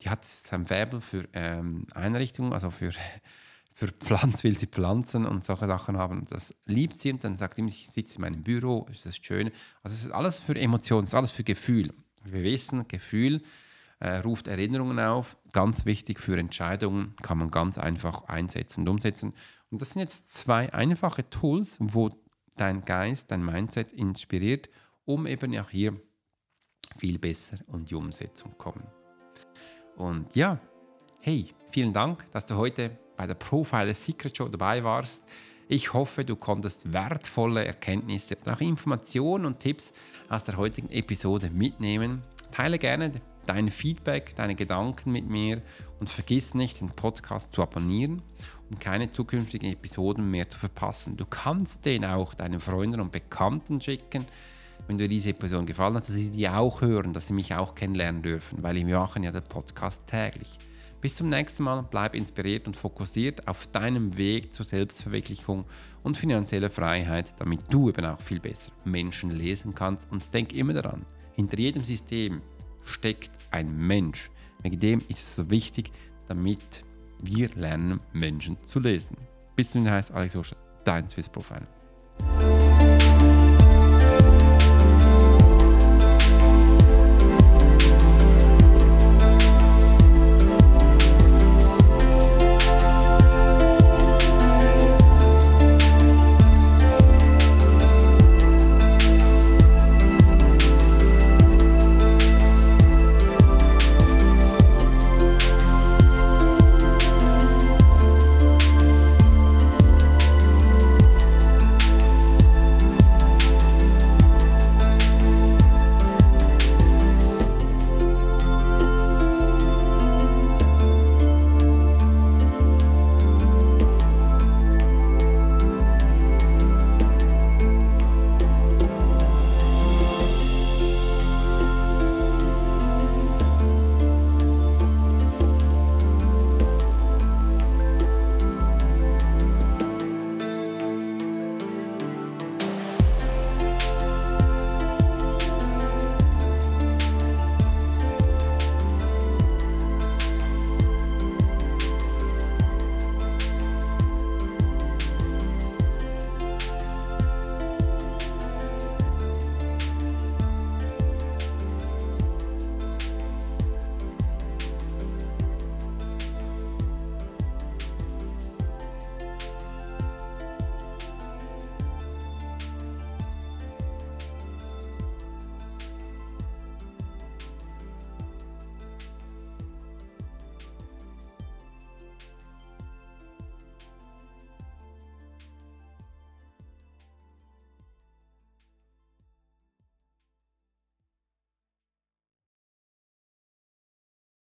die 0.00 0.08
hat 0.08 0.24
sein 0.24 0.66
Faible 0.66 1.00
für 1.00 1.28
ähm, 1.32 1.86
Einrichtungen, 1.92 2.52
also 2.52 2.70
für, 2.70 2.92
für 3.74 3.88
Pflanzen, 3.88 4.44
will 4.44 4.56
sie 4.56 4.68
Pflanzen 4.68 5.26
und 5.26 5.44
solche 5.44 5.66
Sachen 5.66 5.98
haben. 5.98 6.24
Das 6.30 6.54
liebt 6.64 6.96
sie 6.96 7.12
und 7.12 7.24
dann 7.24 7.36
sagt 7.36 7.56
sie, 7.56 7.66
ich 7.66 7.88
sitze 7.92 8.16
in 8.16 8.22
meinem 8.22 8.42
Büro, 8.44 8.86
das 8.88 9.04
ist 9.04 9.26
schön. 9.26 9.50
Also 9.82 9.96
es 9.96 10.04
ist 10.04 10.12
alles 10.12 10.38
für 10.38 10.54
Emotionen, 10.54 11.02
es 11.02 11.10
ist 11.10 11.14
alles 11.14 11.32
für 11.32 11.42
Gefühl. 11.42 11.92
Wir 12.24 12.44
wissen, 12.44 12.86
Gefühl 12.86 13.42
äh, 13.98 14.18
ruft 14.18 14.46
Erinnerungen 14.46 15.00
auf. 15.00 15.36
Ganz 15.52 15.86
wichtig 15.86 16.20
für 16.20 16.38
Entscheidungen 16.38 17.14
kann 17.20 17.38
man 17.38 17.50
ganz 17.50 17.76
einfach 17.76 18.24
einsetzen 18.24 18.82
und 18.82 18.88
umsetzen. 18.88 19.34
Und 19.70 19.82
das 19.82 19.90
sind 19.90 20.02
jetzt 20.02 20.32
zwei 20.32 20.72
einfache 20.72 21.28
Tools, 21.28 21.76
wo 21.80 22.10
dein 22.56 22.84
Geist, 22.84 23.32
dein 23.32 23.44
Mindset 23.44 23.92
inspiriert, 23.92 24.70
um 25.04 25.26
eben 25.26 25.58
auch 25.58 25.70
hier 25.70 26.00
viel 26.96 27.18
besser 27.18 27.58
in 27.72 27.84
die 27.84 27.96
Umsetzung 27.96 28.56
kommen. 28.56 28.86
Und 29.96 30.36
ja, 30.36 30.60
hey, 31.20 31.52
vielen 31.70 31.92
Dank, 31.92 32.30
dass 32.30 32.46
du 32.46 32.54
heute 32.54 32.98
bei 33.16 33.26
der 33.26 33.34
Profiler 33.34 33.94
Secret 33.94 34.36
Show 34.36 34.48
dabei 34.48 34.82
warst. 34.84 35.22
Ich 35.68 35.94
hoffe, 35.94 36.24
du 36.24 36.36
konntest 36.36 36.92
wertvolle 36.92 37.64
Erkenntnisse 37.64 38.36
und 38.36 38.52
auch 38.52 38.60
Informationen 38.60 39.46
und 39.46 39.60
Tipps 39.60 39.92
aus 40.28 40.44
der 40.44 40.56
heutigen 40.56 40.90
Episode 40.90 41.50
mitnehmen. 41.50 42.22
Teile 42.50 42.78
gerne 42.78 43.12
dein 43.46 43.68
Feedback, 43.68 44.34
deine 44.36 44.54
Gedanken 44.54 45.12
mit 45.12 45.28
mir 45.28 45.62
und 46.00 46.10
vergiss 46.10 46.54
nicht, 46.54 46.80
den 46.80 46.88
Podcast 46.88 47.54
zu 47.54 47.62
abonnieren, 47.62 48.22
um 48.70 48.78
keine 48.78 49.10
zukünftigen 49.10 49.70
Episoden 49.70 50.30
mehr 50.30 50.48
zu 50.48 50.58
verpassen. 50.58 51.16
Du 51.16 51.24
kannst 51.24 51.84
den 51.86 52.04
auch 52.04 52.34
deinen 52.34 52.60
Freunden 52.60 53.00
und 53.00 53.12
Bekannten 53.12 53.80
schicken, 53.80 54.26
wenn 54.86 54.98
dir 54.98 55.08
diese 55.08 55.30
Episode 55.30 55.64
gefallen 55.64 55.94
hat, 55.94 56.08
dass 56.08 56.14
sie 56.14 56.30
die 56.30 56.48
auch 56.48 56.82
hören, 56.82 57.12
dass 57.12 57.28
sie 57.28 57.32
mich 57.32 57.54
auch 57.54 57.74
kennenlernen 57.74 58.22
dürfen, 58.22 58.62
weil 58.62 58.76
wir 58.76 58.98
machen 58.98 59.22
ja 59.22 59.32
den 59.32 59.42
Podcast 59.42 60.06
täglich. 60.06 60.58
Bis 61.04 61.16
zum 61.16 61.28
nächsten 61.28 61.64
Mal, 61.64 61.82
bleib 61.82 62.14
inspiriert 62.14 62.66
und 62.66 62.78
fokussiert 62.78 63.46
auf 63.46 63.66
deinem 63.66 64.16
Weg 64.16 64.54
zur 64.54 64.64
Selbstverwirklichung 64.64 65.66
und 66.02 66.16
finanzieller 66.16 66.70
Freiheit, 66.70 67.34
damit 67.38 67.60
du 67.70 67.90
eben 67.90 68.06
auch 68.06 68.18
viel 68.18 68.40
besser 68.40 68.72
Menschen 68.86 69.30
lesen 69.30 69.74
kannst. 69.74 70.10
Und 70.10 70.32
denk 70.32 70.54
immer 70.54 70.72
daran, 70.72 71.04
hinter 71.34 71.58
jedem 71.58 71.84
System 71.84 72.40
steckt 72.86 73.32
ein 73.50 73.76
Mensch. 73.76 74.30
Wegen 74.62 74.80
dem 74.80 75.00
ist 75.08 75.18
es 75.18 75.36
so 75.36 75.50
wichtig, 75.50 75.92
damit 76.26 76.84
wir 77.18 77.50
lernen, 77.50 78.00
Menschen 78.14 78.56
zu 78.64 78.80
lesen. 78.80 79.18
Bis 79.56 79.72
zum 79.72 79.82
nächsten 79.82 80.14
Mal, 80.14 80.20
Alex 80.20 80.36
Oscher, 80.36 80.56
dein 80.84 81.06
Swiss 81.06 81.28
Profile. 81.28 81.66